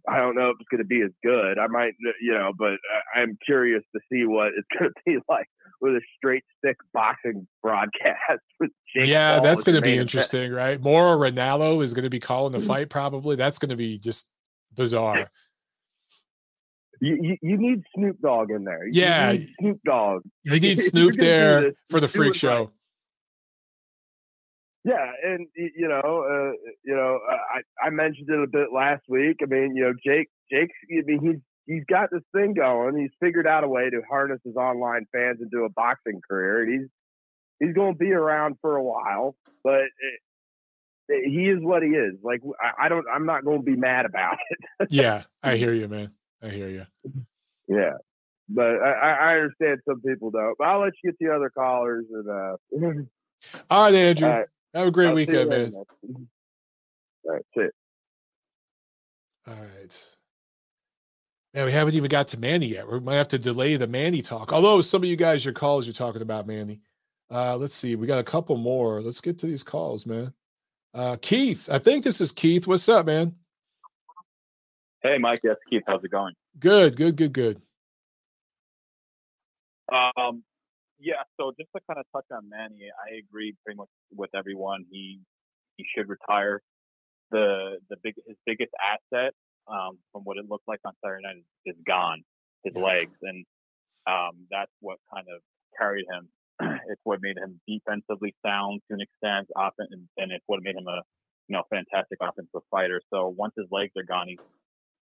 [0.10, 1.60] I don't know if it's going to be as good.
[1.60, 2.74] I might, uh, you know, but
[3.16, 5.48] I'm curious to see what it's going to be like
[5.82, 8.42] with a straight stick boxing broadcast.
[8.98, 10.82] Yeah, Paul that's going to be interesting, right?
[10.82, 12.68] Mauro Ranallo is going to be calling the mm-hmm.
[12.68, 12.90] fight.
[12.90, 14.26] Probably that's going to be just
[14.74, 15.30] bizarre.
[17.02, 18.88] You, you, you need Snoop Dogg in there.
[18.88, 19.34] You Yeah.
[19.34, 20.22] need Snoop Dogg.
[20.44, 22.72] You need Snoop there for the freak show.
[24.86, 29.02] Yeah, and you know, uh, you know, uh, I I mentioned it a bit last
[29.10, 29.38] week.
[29.42, 32.96] I mean, you know, Jake, Jake's, I mean, he's he's got this thing going.
[32.96, 36.72] He's figured out a way to harness his online fans into a boxing career, and
[36.72, 36.90] he's
[37.60, 39.36] he's going to be around for a while.
[39.64, 39.86] But
[41.08, 42.20] it, he is what he is.
[42.22, 44.88] Like I, I don't, I'm not going to be mad about it.
[44.92, 46.12] Yeah, I hear you, man.
[46.44, 46.86] I hear you.
[47.68, 47.94] yeah,
[48.50, 50.56] but I, I I understand some people don't.
[50.60, 53.02] But I'll let you get the other callers and uh.
[53.70, 54.28] All right, Andrew.
[54.28, 55.72] all right, Have a great I'll weekend, man.
[55.72, 56.28] man.
[57.24, 57.68] All right, see ya.
[59.48, 60.04] All right.
[61.54, 62.92] Man, we haven't even got to Manny yet.
[62.92, 64.52] We might have to delay the Manny talk.
[64.52, 66.82] Although some of you guys, your calls, you're talking about Manny.
[67.32, 67.96] Uh, let's see.
[67.96, 69.02] We got a couple more.
[69.02, 70.34] Let's get to these calls, man.
[70.94, 72.68] Uh, Keith, I think this is Keith.
[72.68, 73.34] What's up, man?
[75.02, 75.40] Hey, Mike.
[75.44, 75.84] Yes, Keith.
[75.88, 76.34] How's it going?
[76.60, 77.62] Good, good, good, good.
[79.90, 80.44] Um,
[81.06, 81.22] yeah.
[81.40, 84.86] So just to kind of touch on Manny, I agree pretty much with everyone.
[84.90, 85.22] He
[85.78, 86.62] he should retire.
[87.30, 89.34] The the big his biggest asset,
[89.70, 92.24] um, from what it looked like on Saturday night, is, is gone.
[92.64, 93.46] His legs, and
[94.10, 95.42] um, that's what kind of
[95.78, 96.26] carried him.
[96.90, 100.74] it's what made him defensively sound to an extent, offense, and, and it's what made
[100.76, 101.06] him a
[101.48, 103.00] you know fantastic offensive fighter.
[103.14, 104.42] So once his legs are gone, he's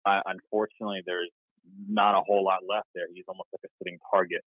[0.05, 1.31] uh, unfortunately there's
[1.87, 3.07] not a whole lot left there.
[3.13, 4.43] He's almost like a sitting target.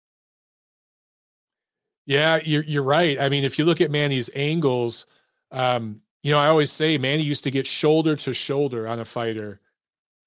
[2.09, 3.21] Yeah, you're you're right.
[3.21, 5.05] I mean, if you look at Manny's angles,
[5.53, 9.05] um, you know, I always say Manny used to get shoulder to shoulder on a
[9.05, 9.61] fighter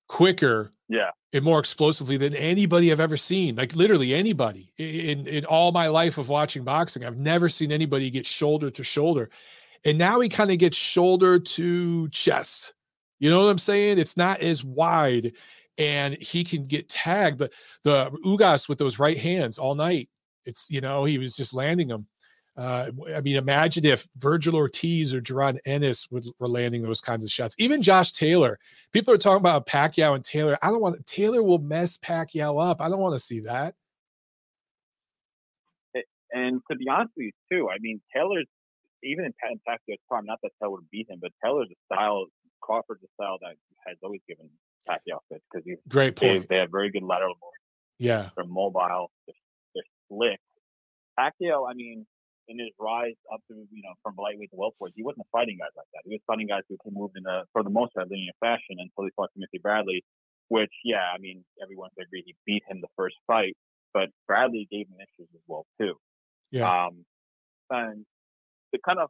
[0.07, 1.11] quicker Yeah.
[1.33, 3.55] and more explosively than anybody I've ever seen.
[3.55, 8.11] Like literally anybody in in all my life of watching boxing, I've never seen anybody
[8.11, 9.29] get shoulder to shoulder.
[9.85, 12.73] And now he kind of gets shoulder to chest.
[13.19, 13.99] You know what I'm saying?
[13.99, 15.33] It's not as wide,
[15.79, 17.39] and he can get tagged.
[17.39, 17.49] The
[17.83, 20.09] the Ugas with those right hands all night.
[20.45, 22.07] It's you know he was just landing them.
[22.57, 27.23] Uh, I mean, imagine if Virgil Ortiz or Jaron Ennis would, were landing those kinds
[27.23, 27.55] of shots.
[27.57, 28.59] Even Josh Taylor.
[28.91, 30.57] People are talking about Pacquiao and Taylor.
[30.61, 32.81] I don't want Taylor will mess Pacquiao up.
[32.81, 33.75] I don't want to see that.
[36.33, 38.47] And to be honest with you, too, I mean, Taylor's
[39.03, 39.33] even in
[39.67, 42.25] Pacquiao's prime, not that Taylor would beat him, but Taylor's a style,
[42.61, 43.55] Crawford's a style that
[43.87, 44.49] has always given
[44.87, 46.49] Pacquiao fits because he's Great they, point.
[46.49, 47.57] they have very good lateral moves.
[47.97, 49.11] Yeah, They're mobile.
[49.27, 49.35] They're,
[50.11, 50.39] slick.
[51.15, 52.05] Pacquiao, I mean,
[52.47, 55.71] in his rise up to you know from lightweight to welterweight, he wasn't fighting guys
[55.75, 56.03] like that.
[56.03, 58.75] He was fighting guys who could move in a for the most part linear fashion
[58.79, 60.03] until he fought Timothy Bradley,
[60.49, 63.55] which yeah, I mean everyone could agree he beat him the first fight,
[63.93, 65.95] but Bradley gave him issues as well too.
[66.51, 66.67] yeah.
[66.67, 67.05] Um,
[67.69, 68.05] and
[68.75, 69.09] to kind of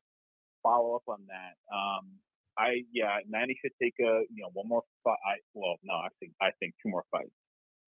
[0.62, 2.22] follow up on that, um,
[2.58, 5.18] I yeah, Manny should take a you know one more fight.
[5.26, 7.34] I well, no, I think I think two more fights.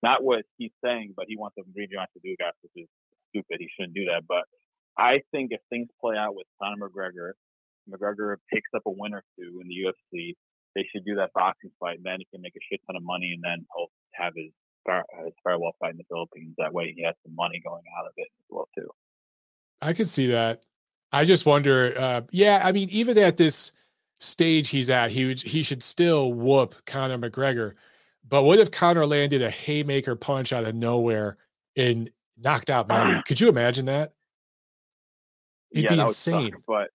[0.01, 2.89] Not what he's saying, but he wants to rejoin to do guys, which is
[3.33, 3.57] stupid.
[3.59, 4.23] He shouldn't do that.
[4.27, 4.43] But
[4.97, 7.31] I think if things play out with Conor McGregor,
[7.89, 10.35] McGregor picks up a win or two in the UFC,
[10.75, 11.99] they should do that boxing fight.
[12.03, 14.51] Then he can make a shit ton of money, and then he'll have his
[15.23, 16.55] his farewell fight in the Philippines.
[16.57, 18.89] That way, he has some money going out of it as well too.
[19.81, 20.63] I could see that.
[21.11, 21.93] I just wonder.
[21.97, 23.71] Uh, yeah, I mean, even at this
[24.19, 27.73] stage he's at, he would he should still whoop Conor McGregor.
[28.27, 31.37] But what if Conor landed a haymaker punch out of nowhere
[31.75, 32.09] and
[32.43, 33.21] knocked out Manny?
[33.27, 34.13] Could you imagine that?
[35.71, 36.53] It'd be that would suck, insane.
[36.67, 36.89] but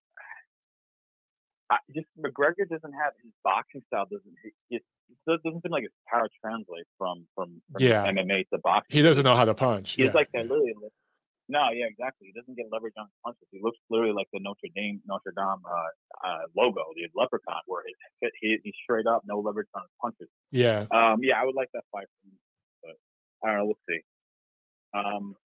[1.70, 4.04] I, just McGregor doesn't have his boxing style.
[4.10, 4.76] Doesn't he?
[4.76, 8.06] It, it doesn't seem like his power translates from from, from Yeah.
[8.06, 8.96] MMA to boxing.
[8.96, 9.94] He doesn't know how to punch.
[9.94, 10.12] He's Yeah.
[10.12, 10.74] like that literally.
[11.50, 12.28] No, yeah, exactly.
[12.28, 13.48] He doesn't get leverage on his punches.
[13.50, 17.82] He looks literally like the Notre Dame Notre Dame uh, uh, logo, the leprechaun, where
[18.20, 20.28] his, he, he's straight up, no leverage on his punches.
[20.52, 20.84] yeah.
[20.92, 22.38] Um, yeah, I would like that fight from him,
[22.84, 22.96] but
[23.42, 23.64] I don't know.
[23.64, 24.00] We'll see.
[24.94, 25.36] Um,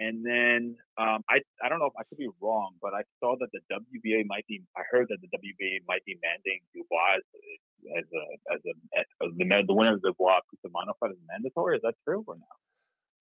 [0.00, 3.36] and then um, I I don't know if I could be wrong, but I saw
[3.38, 4.62] that the WBA might be.
[4.76, 9.30] I heard that the WBA might be mandating Dubois as, as a as a as
[9.36, 11.76] the the winner of the Dubois Cusimano fight is mandatory.
[11.76, 12.42] Is that true or no?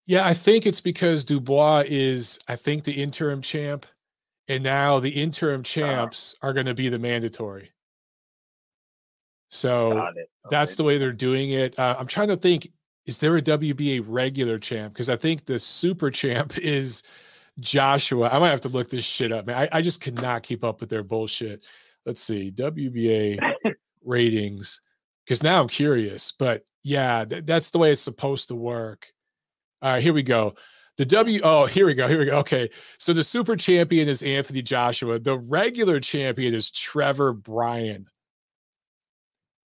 [0.06, 3.86] Yeah, I think it's because Dubois is, I think, the interim champ,
[4.48, 7.72] and now the interim champs are going to be the mandatory.
[9.50, 10.30] So it.
[10.50, 11.78] that's the way they're doing it.
[11.78, 12.72] Uh, I'm trying to think:
[13.06, 14.94] is there a WBA regular champ?
[14.94, 17.04] Because I think the super champ is
[17.60, 18.30] Joshua.
[18.32, 19.58] I might have to look this shit up, man.
[19.58, 21.66] I, I just cannot keep up with their bullshit.
[22.06, 23.40] let's see WBA
[24.04, 24.80] ratings
[25.26, 26.32] because now I'm curious.
[26.32, 29.08] But yeah, th- that's the way it's supposed to work.
[29.82, 30.56] All right, here we go.
[30.98, 31.40] The W.
[31.44, 32.08] Oh, here we go.
[32.10, 32.40] Here we go.
[32.40, 35.18] Okay, so the super champion is Anthony Joshua.
[35.18, 38.08] The regular champion is Trevor Bryan.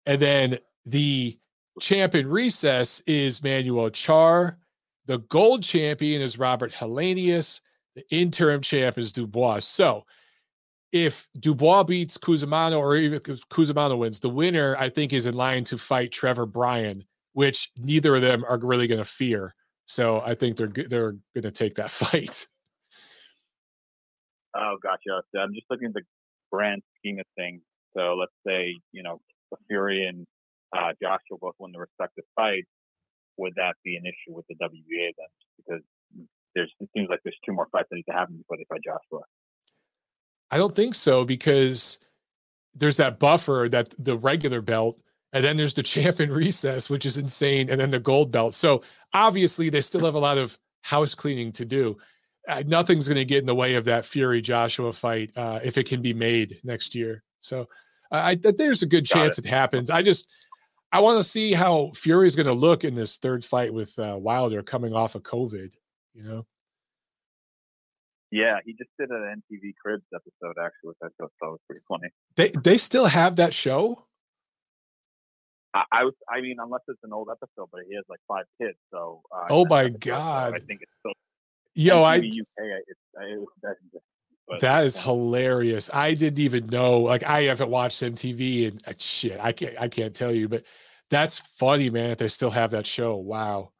[0.06, 1.38] And then the
[1.80, 4.56] champion recess is Mahmoud Charr.
[5.06, 7.60] The gold champion is Robert Helenius.
[7.96, 9.60] The interim champ is Dubois.
[9.60, 10.04] So
[10.92, 15.34] if Dubois beats Cusumano or even if Cusumano wins, the winner, I think, is in
[15.34, 19.54] line to fight Trevor Bryan, which neither of them are really going to fear.
[19.86, 22.46] So I think they're they're going to take that fight.
[24.56, 25.22] Oh, gotcha.
[25.40, 26.02] I'm just looking at the
[26.52, 27.62] grand scheme of things.
[27.96, 29.20] So let's say you know
[29.68, 30.26] Fury and
[30.76, 32.68] uh, Joshua both win the respective fights.
[33.36, 35.26] Would that be an issue with the WBA then?
[35.56, 35.82] Because
[36.54, 38.80] there's it seems like there's two more fights that need to happen before they fight
[38.84, 39.24] Joshua.
[40.50, 41.98] I don't think so because
[42.74, 45.00] there's that buffer that the regular belt,
[45.32, 48.54] and then there's the champion recess, which is insane, and then the gold belt.
[48.54, 51.96] So obviously they still have a lot of house cleaning to do.
[52.48, 55.76] Uh, nothing's going to get in the way of that Fury Joshua fight uh, if
[55.78, 57.22] it can be made next year.
[57.40, 57.68] So
[58.10, 59.46] I, I there's a good Got chance it.
[59.46, 59.48] it.
[59.48, 59.90] happens.
[59.90, 60.32] I just
[60.92, 63.96] I want to see how Fury is going to look in this third fight with
[63.98, 65.70] uh, Wilder coming off of COVID.
[66.14, 66.46] You know.
[68.32, 72.10] Yeah, he just did an MTV Cribs episode actually, which I thought was pretty funny.
[72.36, 74.04] They they still have that show.
[75.74, 78.44] I, I was, I mean, unless it's an old episode, but he has like five
[78.60, 79.22] kids, so.
[79.32, 80.54] Uh, oh my god!
[80.54, 81.12] I think it's still.
[81.74, 82.16] Yo, MTV I.
[82.16, 84.02] UK, it's, it,
[84.50, 85.90] but, that is hilarious.
[85.92, 86.98] I didn't even know.
[86.98, 89.38] Like, I haven't watched MTV and uh, shit.
[89.40, 89.74] I can't.
[89.80, 90.64] I can't tell you, but
[91.08, 92.10] that's funny, man.
[92.10, 93.16] That they still have that show.
[93.16, 93.70] Wow.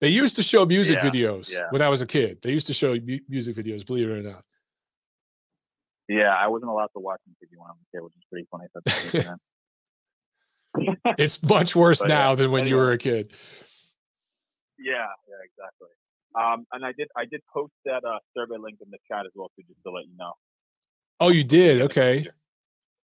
[0.00, 1.66] They used to show music yeah, videos yeah.
[1.70, 2.38] when I was a kid.
[2.42, 4.44] They used to show mu- music videos, believe it or not.
[6.08, 8.46] Yeah, I wasn't allowed to watch MTV when I was a kid, which is pretty
[8.50, 9.34] funny.
[11.18, 12.70] it's much worse but, now yeah, than when anyway.
[12.70, 13.32] you were a kid.
[14.78, 15.88] Yeah, yeah, exactly.
[16.38, 19.32] Um, and I did, I did post that uh, survey link in the chat as
[19.34, 20.32] well, so just to let you know.
[21.20, 21.82] Oh, you did?
[21.82, 22.28] Okay.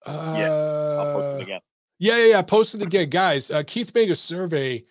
[0.06, 0.52] Uh, yeah,
[1.00, 1.60] I'll post it again.
[1.98, 2.42] Yeah, yeah, yeah.
[2.42, 3.50] Post it again, guys.
[3.50, 4.84] Uh, Keith made a survey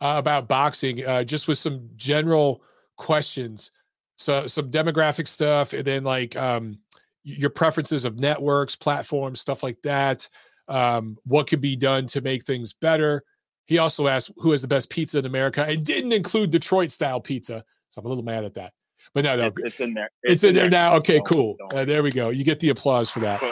[0.00, 2.62] uh, about boxing, uh, just with some general
[2.96, 3.70] questions.
[4.18, 6.78] So some demographic stuff, and then like um,
[7.24, 10.28] your preferences of networks, platforms, stuff like that.
[10.68, 13.24] Um, what could be done to make things better?
[13.66, 17.20] He also asked who has the best pizza in America and didn't include Detroit style
[17.20, 17.64] pizza.
[17.90, 18.72] So I'm a little mad at that.
[19.14, 20.10] But no, no, it's, it's in there.
[20.22, 20.94] It's, it's in, in, there, now.
[20.96, 21.56] Okay, cool.
[21.74, 22.28] Uh, there we go.
[22.28, 23.42] You get the applause for that.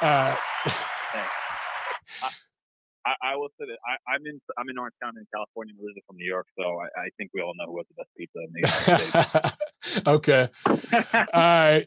[0.00, 0.36] Uh,
[3.06, 6.02] I, I will say that I, am in I'm in Orange County in California, originally
[6.06, 8.38] from New York, so I, I, think we all know who has the best pizza
[8.38, 10.06] in the United States.
[10.06, 10.48] okay.
[11.12, 11.86] all right.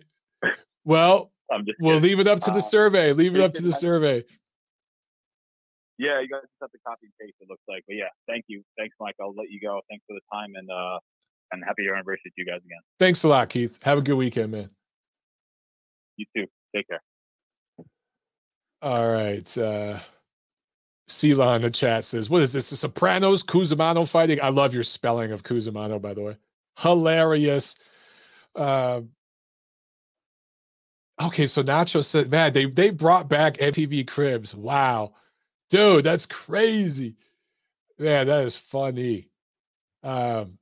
[0.86, 1.32] Well,
[1.80, 3.14] we'll leave it up to the um, survey.
[3.14, 4.24] Leave it up to the survey.
[5.98, 7.36] Yeah, you guys just have to copy and paste.
[7.42, 9.16] It looks like, but yeah, thank you, thanks, Mike.
[9.20, 9.82] I'll let you go.
[9.90, 11.00] Thanks for the time and uh
[11.52, 12.80] and happy anniversary to you guys again.
[13.00, 13.78] Thanks a lot, Keith.
[13.84, 14.70] Have a good weekend, man.
[16.18, 16.45] You too.
[16.76, 17.02] Take care.
[18.82, 19.58] All right.
[19.58, 20.00] Uh
[21.08, 22.70] Sela in the chat says, What is this?
[22.70, 24.41] The Sopranos Cusumano fighting?
[24.41, 26.38] I love your spelling of Cusumano, by the way.
[26.80, 27.76] Hilarious.
[28.56, 29.02] Uh,
[31.22, 34.54] okay, so Nacho said, Man, they, they brought back MTV Cribs.
[34.54, 35.14] Wow.
[35.70, 37.16] Dude, that's crazy.
[37.98, 39.30] Man, that is funny.
[40.04, 40.58] Um,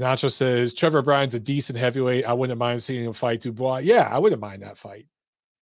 [0.00, 2.26] Nacho says, Trevor Bryan's a decent heavyweight.
[2.26, 3.78] I wouldn't mind seeing him fight Dubois.
[3.78, 5.06] Yeah, I wouldn't mind that fight.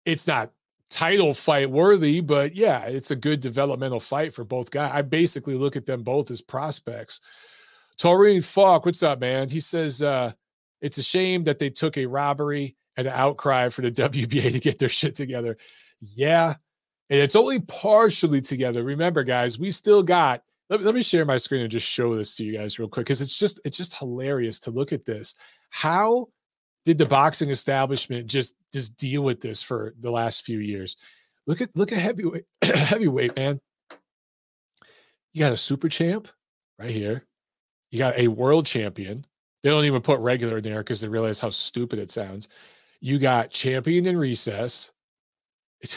[0.04, 0.52] It's not
[0.90, 4.92] title fight worthy, but yeah, it's a good developmental fight for both guys.
[4.94, 7.20] I basically look at them both as prospects.
[7.96, 9.48] Taurine Falk, what's up, man?
[9.48, 10.32] He says uh,
[10.80, 14.60] it's a shame that they took a robbery and an outcry for the WBA to
[14.60, 15.56] get their shit together.
[16.00, 16.54] Yeah,
[17.10, 18.82] and it's only partially together.
[18.82, 20.42] Remember, guys, we still got.
[20.70, 23.06] Let, let me share my screen and just show this to you guys real quick
[23.06, 25.34] because it's just it's just hilarious to look at this.
[25.70, 26.28] How
[26.84, 30.96] did the boxing establishment just just deal with this for the last few years?
[31.46, 33.60] Look at look at heavyweight heavyweight man.
[35.32, 36.28] You got a super champ
[36.78, 37.24] right here.
[37.90, 39.24] You got a world champion.
[39.62, 42.48] They don't even put regular in there because they realize how stupid it sounds.
[43.00, 44.90] You got champion in recess.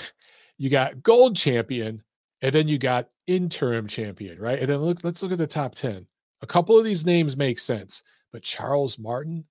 [0.59, 2.01] You got gold champion,
[2.41, 4.59] and then you got interim champion, right?
[4.59, 6.05] And then look, let's look at the top 10.
[6.41, 9.45] A couple of these names make sense, but Charles Martin,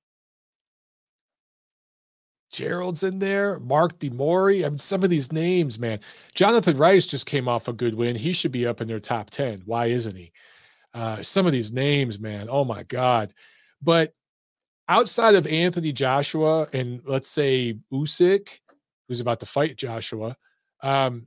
[2.50, 4.64] Gerald's in there, Mark DeMori.
[4.64, 6.00] I mean, some of these names, man.
[6.34, 8.16] Jonathan Rice just came off a good win.
[8.16, 9.62] He should be up in their top 10.
[9.66, 10.32] Why isn't he?
[10.94, 12.46] Uh, some of these names, man.
[12.48, 13.34] Oh my God.
[13.82, 14.14] But
[14.88, 18.48] outside of Anthony Joshua and let's say Usyk,
[19.08, 20.36] who's about to fight Joshua,
[20.82, 21.26] Um,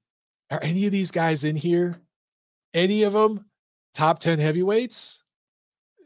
[0.52, 2.00] are any of these guys in here?
[2.74, 3.46] Any of them
[3.94, 5.24] top 10 heavyweights?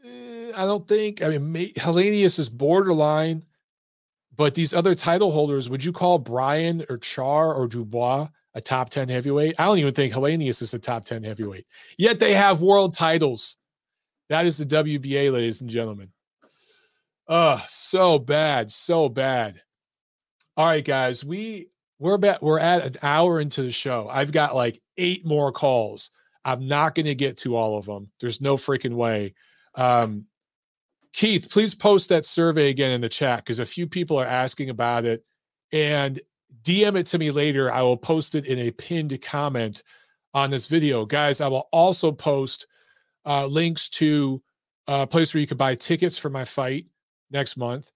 [0.04, 1.22] Eh, I don't think.
[1.22, 3.44] I mean, may, Helenius is borderline,
[4.36, 8.90] but these other title holders, would you call Bryan or Charr or Dubois a top
[8.90, 9.56] 10 heavyweight?
[9.58, 11.66] I don't even think Helenius is a top 10 heavyweight.
[11.98, 13.56] Yet they have world titles.
[14.28, 16.10] That is the WBA, ladies and gentlemen.
[17.28, 19.60] Oh, so bad, so bad.
[20.56, 21.68] All right, guys, we
[22.04, 24.08] we're about we're at an hour into the show.
[24.12, 26.10] I've got like eight more calls.
[26.44, 28.10] I'm not going to get to all of them.
[28.20, 29.32] There's no freaking way.
[29.74, 30.26] Um,
[31.14, 34.68] Keith, please post that survey again in the chat because a few people are asking
[34.68, 35.24] about it.
[35.72, 36.20] And
[36.62, 37.72] DM it to me later.
[37.72, 39.82] I will post it in a pinned comment
[40.34, 41.06] on this video.
[41.06, 42.66] Guys, I will also post
[43.24, 44.42] uh, links to
[44.88, 46.84] a place where you can buy tickets for my fight
[47.30, 47.90] next month.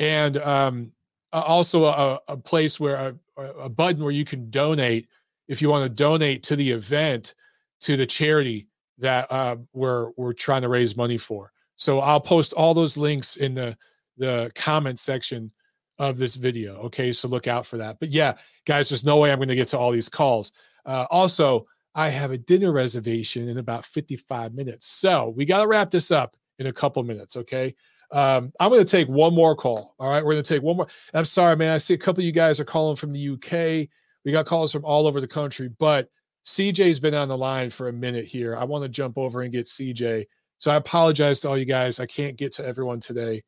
[0.00, 0.90] And um,
[1.32, 3.14] also a, a place where a,
[3.58, 5.08] a button where you can donate
[5.48, 7.34] if you want to donate to the event
[7.80, 8.68] to the charity
[8.98, 11.52] that uh, we're we're trying to raise money for.
[11.76, 13.76] So I'll post all those links in the
[14.16, 15.50] the comment section
[15.98, 16.76] of this video.
[16.82, 17.98] Okay, so look out for that.
[18.00, 18.34] But yeah,
[18.66, 20.52] guys, there's no way I'm going to get to all these calls.
[20.86, 25.66] Uh, also, I have a dinner reservation in about 55 minutes, so we got to
[25.66, 27.36] wrap this up in a couple minutes.
[27.36, 27.74] Okay.
[28.12, 29.94] Um, I'm going to take one more call.
[29.98, 30.86] All right, we're going to take one more.
[31.14, 31.74] I'm sorry, man.
[31.74, 33.88] I see a couple of you guys are calling from the UK.
[34.24, 36.08] We got calls from all over the country, but
[36.44, 38.56] CJ's been on the line for a minute here.
[38.56, 40.26] I want to jump over and get CJ.
[40.58, 42.00] So I apologize to all you guys.
[42.00, 43.42] I can't get to everyone today.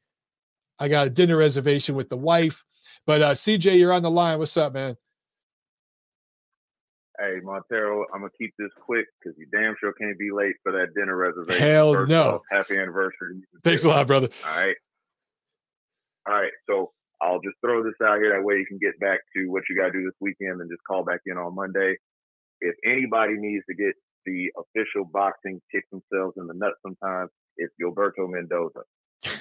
[0.79, 2.65] I got a dinner reservation with the wife,
[3.07, 4.39] but uh, CJ, you're on the line.
[4.39, 4.97] What's up, man?
[7.21, 10.73] Hey, Montero, I'm gonna keep this quick because you damn sure can't be late for
[10.73, 11.62] that dinner reservation.
[11.62, 12.23] Hell First no!
[12.23, 13.41] Off, happy anniversary!
[13.62, 14.29] Thanks a lot, brother.
[14.45, 14.77] All right,
[16.27, 16.53] all right.
[16.69, 16.93] So
[17.23, 18.33] I'll just throw this out here.
[18.37, 20.69] That way you can get back to what you got to do this weekend and
[20.71, 21.97] just call back in on Monday.
[22.61, 23.95] If anybody needs to get
[24.27, 28.81] the official boxing kick themselves in the nuts sometimes, it's Gilberto Mendoza.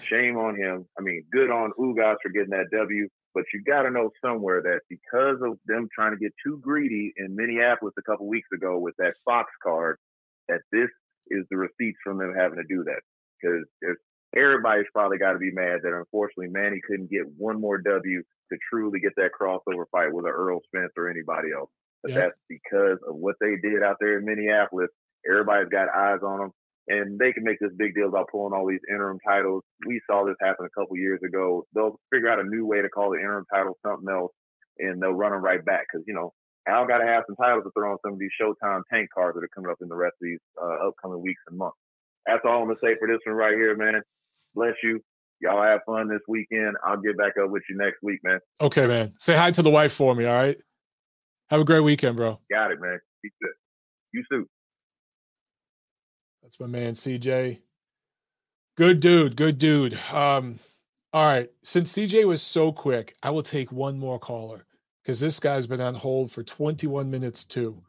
[0.04, 0.86] Shame on him.
[0.98, 4.62] I mean, good on Ugas for getting that W, but you got to know somewhere
[4.62, 8.78] that because of them trying to get too greedy in Minneapolis a couple weeks ago
[8.78, 9.98] with that Fox card,
[10.48, 10.90] that this
[11.30, 13.02] is the receipts from them having to do that.
[13.42, 13.66] Because
[14.36, 18.22] everybody's probably got to be mad that unfortunately Manny couldn't get one more W
[18.52, 21.70] to truly get that crossover fight with an Errol Spence or anybody else.
[22.04, 22.22] But yep.
[22.22, 24.90] that's because of what they did out there in Minneapolis.
[25.30, 26.52] Everybody's got eyes on them
[26.88, 29.64] and they can make this big deal about pulling all these interim titles.
[29.88, 31.66] We saw this happen a couple years ago.
[31.74, 34.32] They'll figure out a new way to call the interim title something else,
[34.80, 36.34] and they'll run them right back because you know
[36.68, 39.36] Al got to have some titles to throw on some of these Showtime tank cards
[39.36, 41.78] that are coming up in the rest of these uh, upcoming weeks and months.
[42.26, 44.02] That's all I'm gonna say for this one right here, man.
[44.56, 45.02] Bless you.
[45.42, 46.76] Y'all have fun this weekend.
[46.86, 48.40] I'll get back up with you next week, man.
[48.62, 49.14] Okay, man.
[49.20, 50.26] Say hi to the wife for me.
[50.26, 50.58] All right.
[51.50, 52.40] Have a great weekend, bro.
[52.50, 53.00] Got it, man.
[53.22, 53.52] Be good.
[54.14, 54.48] You too.
[56.54, 57.58] That's my man, CJ.
[58.78, 59.36] Good dude.
[59.36, 59.98] Good dude.
[60.12, 60.60] Um,
[61.12, 61.50] all right.
[61.64, 64.64] Since CJ was so quick, I will take one more caller
[65.02, 67.82] because this guy's been on hold for 21 minutes too.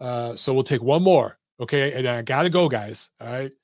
[0.00, 1.38] Uh, so we'll take one more.
[1.60, 1.92] Okay.
[1.92, 3.10] And I gotta go, guys.
[3.20, 3.54] All right.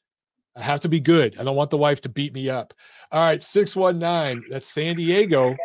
[0.54, 1.36] I have to be good.
[1.36, 2.74] I don't want the wife to beat me up.
[3.10, 4.50] All right, 619.
[4.50, 5.56] That's San Diego.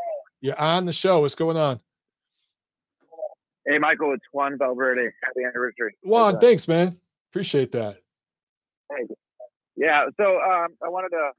[0.42, 1.22] You're on the show.
[1.22, 1.80] What's going on?
[3.68, 5.12] Hey, Michael, it's Juan Valverde.
[5.22, 5.96] Happy anniversary.
[6.02, 6.94] Juan, thanks, man.
[7.32, 8.00] Appreciate that.
[9.76, 11.32] Yeah, so um, I wanted to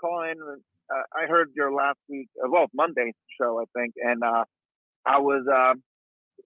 [0.00, 0.40] call in.
[0.40, 4.44] Uh, I heard your last week, uh, well, Monday show, I think, and uh,
[5.06, 5.74] I was uh,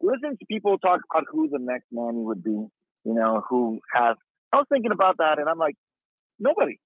[0.01, 2.51] listening to people talk about who the next Manny would be.
[2.51, 4.17] You know, who has.
[4.53, 5.75] I was thinking about that, and I'm like,
[6.39, 6.79] nobody.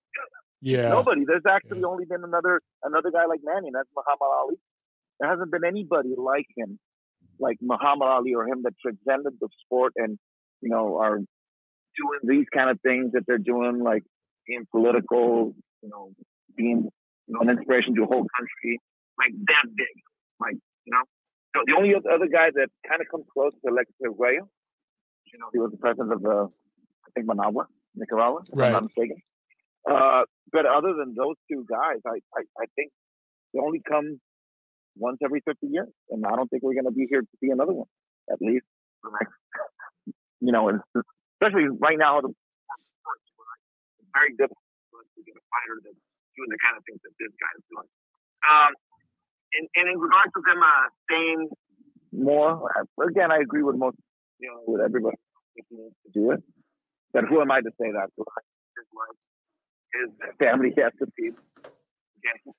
[0.60, 1.24] Yeah, nobody.
[1.26, 1.86] There's actually yeah.
[1.86, 4.56] only been another another guy like Manny, and that's Muhammad Ali.
[5.18, 6.78] There hasn't been anybody like him,
[7.40, 10.18] like Muhammad Ali or him that transcended the sport and
[10.60, 11.18] you know are
[11.96, 14.02] doing these kind of things that they're doing, like
[14.46, 16.12] being political, you know,
[16.56, 16.88] being
[17.26, 18.80] you know an inspiration to a whole country,
[19.18, 19.94] like that big,
[20.40, 21.04] like you know.
[21.54, 24.48] So the only other guy that kind of comes close to Alexis Arguello,
[25.32, 28.66] you know, he was the president of the, I think Managua, Nicaragua, if right.
[28.68, 29.16] I'm not mistaken.
[29.88, 32.92] Uh, but other than those two guys, I, I, I think
[33.52, 34.20] they only come
[34.96, 35.88] once every 50 years.
[36.10, 37.88] And I don't think we're going to be here to see another one,
[38.30, 38.64] at least
[39.02, 39.34] the next,
[40.40, 40.80] you know,
[41.42, 44.62] especially right now, the, it's very difficult
[44.94, 45.98] for us to get a fighter that's
[46.38, 47.90] doing the kind of things that this guy is doing.
[48.46, 48.70] Um,
[49.58, 51.50] and, and in regards to them uh, staying
[52.14, 52.62] more,
[53.02, 53.98] again, I agree with most,
[54.38, 55.18] you know, with everybody
[55.58, 56.40] to do it.
[57.12, 58.08] But who am I to say that?
[58.16, 59.18] His life,
[59.98, 61.34] his family has to be.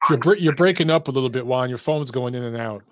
[0.09, 1.69] You're, you're breaking up a little bit, Juan.
[1.69, 2.83] Your phone's going in and out.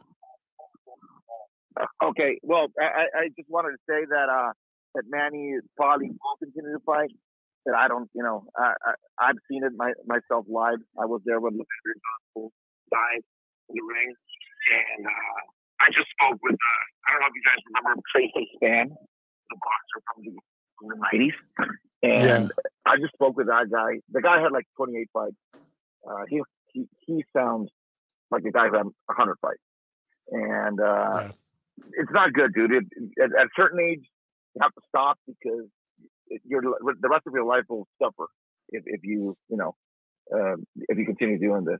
[2.01, 4.53] Okay, well, I, I just wanted to say that uh,
[4.95, 7.11] that Manny probably will continue to fight.
[7.65, 8.91] That I don't, you know, I, I
[9.29, 10.81] I've seen it my, myself live.
[10.97, 12.51] I was there when Levander Gospel
[12.91, 13.21] died
[13.69, 14.09] in the ring,
[14.97, 15.41] and uh,
[15.79, 16.55] I just spoke with.
[16.57, 20.33] Uh, I don't know if you guys remember Tracy Spann, the boxer from the,
[20.79, 21.37] from the 90s,
[22.01, 22.63] and Yeah.
[22.87, 24.01] I just spoke with that guy.
[24.09, 25.35] The guy had like 28 fights.
[26.01, 26.41] Uh, he
[26.73, 27.69] he he sounds
[28.31, 29.61] like a guy who had 100 fights,
[30.31, 31.31] and uh, Yeah.
[31.93, 32.71] it's not good, dude.
[32.73, 32.85] It,
[33.21, 34.01] at, at a certain age,
[34.55, 35.67] you have to stop because
[36.45, 38.27] your the rest of your life will suffer
[38.69, 39.75] if, if you you know
[40.33, 41.79] um, if you continue doing this.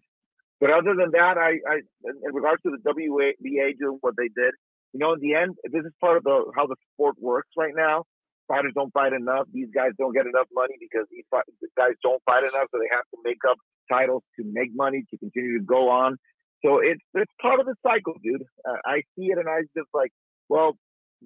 [0.60, 1.76] But other than that, I, I
[2.06, 4.54] in regards to the WBA doing what they did,
[4.94, 7.74] you know, in the end, this is part of the how the sport works right
[7.76, 8.04] now.
[8.48, 9.48] Fighters don't fight enough.
[9.54, 12.78] These guys don't get enough money because these, fight, these guys don't fight enough, so
[12.78, 13.58] they have to make up
[13.90, 16.18] titles to make money to continue to go on.
[16.64, 18.44] So it's it's part of the cycle, dude.
[18.68, 20.12] Uh, I see it, and I just like,
[20.50, 20.78] well,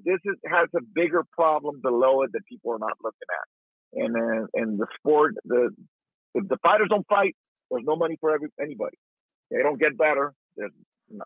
[0.04, 3.48] this is, has a bigger problem below it that people are not looking at.
[4.04, 5.70] And uh, and the sport, the
[6.34, 7.36] if the fighters don't fight,
[7.72, 8.98] there's no money for every anybody.
[9.52, 10.34] They don't get better.
[10.58, 10.72] There's
[11.10, 11.24] no,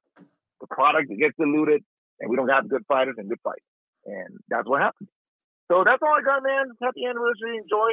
[0.61, 1.83] the product gets diluted,
[2.19, 3.65] and we don't have good fighters and good fights,
[4.05, 5.09] and that's what happens.
[5.71, 6.65] So that's all I got, man.
[6.81, 7.89] Happy anniversary, enjoy,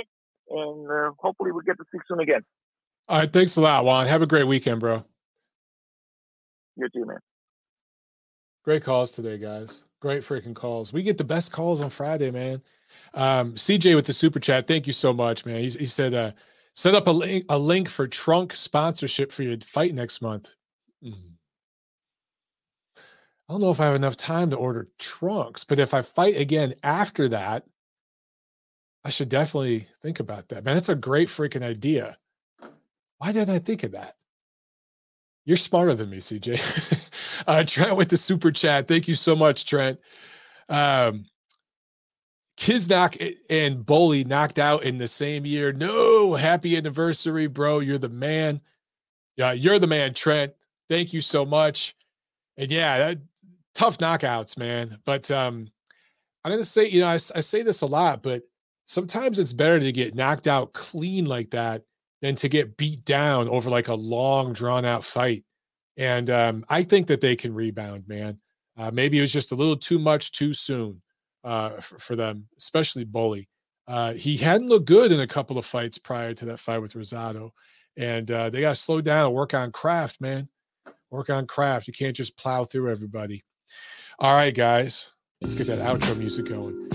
[0.51, 2.43] and uh, hopefully we get to see soon again.
[3.09, 3.33] All right.
[3.33, 4.07] Thanks a lot, Juan.
[4.07, 5.05] Have a great weekend, bro.
[6.77, 7.19] You too, man.
[8.65, 9.81] Great calls today, guys.
[10.07, 10.93] Great freaking calls.
[10.93, 12.63] We get the best calls on Friday, man.
[13.15, 14.69] Um, CJ with the super chat.
[14.69, 15.59] Thank you so much, man.
[15.59, 16.31] He's, he said, uh,
[16.75, 20.55] set up a link, a link for trunk sponsorship for your fight next month.
[21.03, 21.33] Mm.
[22.97, 23.03] I
[23.53, 26.75] don't know if I have enough time to order trunks, but if I fight again
[26.85, 27.65] after that,
[29.05, 30.65] I should definitely think about that.
[30.65, 32.17] Man, that's a great freaking idea.
[33.19, 34.15] Why didn't I think of that?
[35.45, 36.93] You're smarter than me, CJ.
[37.47, 38.89] uh, Trent with the super chat.
[38.89, 39.99] Thank you so much, Trent.
[40.69, 41.27] Um,
[42.57, 45.73] Kiznock and Bully knocked out in the same year.
[45.73, 47.81] No, happy anniversary, bro.
[47.81, 48.61] You're the man.
[49.37, 50.55] Yeah, you're the man, Trent.
[50.89, 51.95] Thank you so much.
[52.57, 53.19] And yeah, that,
[53.75, 54.99] tough knockouts, man.
[55.05, 55.69] But um,
[56.45, 58.43] I'm gonna say, you know, I, I say this a lot, but
[58.87, 61.83] sometimes it's better to get knocked out clean like that
[62.23, 65.45] than to get beat down over like a long, drawn out fight.
[65.97, 68.39] And um, I think that they can rebound, man.
[68.77, 71.01] Uh, maybe it was just a little too much too soon
[71.45, 73.49] uh, for, for them, especially Bully.
[73.89, 76.95] Uh, he hadn't looked good in a couple of fights prior to that fight with
[76.95, 77.51] Rosado.
[77.97, 80.49] And uh, they got to slow down work on craft, man.
[81.11, 81.87] Work on craft.
[81.87, 83.45] You can't just plow through everybody.
[84.19, 86.91] All right, guys, let's get that outro music going.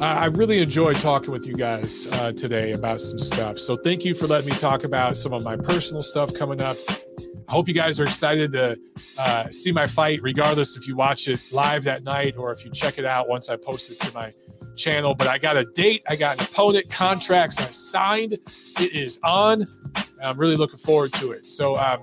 [0.00, 3.58] I really enjoyed talking with you guys uh, today about some stuff.
[3.58, 6.78] So thank you for letting me talk about some of my personal stuff coming up.
[7.50, 8.78] I hope you guys are excited to
[9.18, 12.70] uh, see my fight, regardless if you watch it live that night or if you
[12.70, 14.30] check it out once I post it to my
[14.76, 15.16] channel.
[15.16, 18.34] But I got a date, I got an opponent, contracts I signed.
[18.34, 19.64] It is on.
[20.22, 21.44] I'm really looking forward to it.
[21.44, 22.00] So um,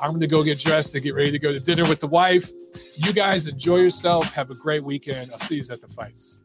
[0.00, 2.08] I'm going to go get dressed and get ready to go to dinner with the
[2.08, 2.50] wife.
[2.96, 4.32] You guys enjoy yourself.
[4.32, 5.30] Have a great weekend.
[5.30, 6.40] I'll see you at the fights.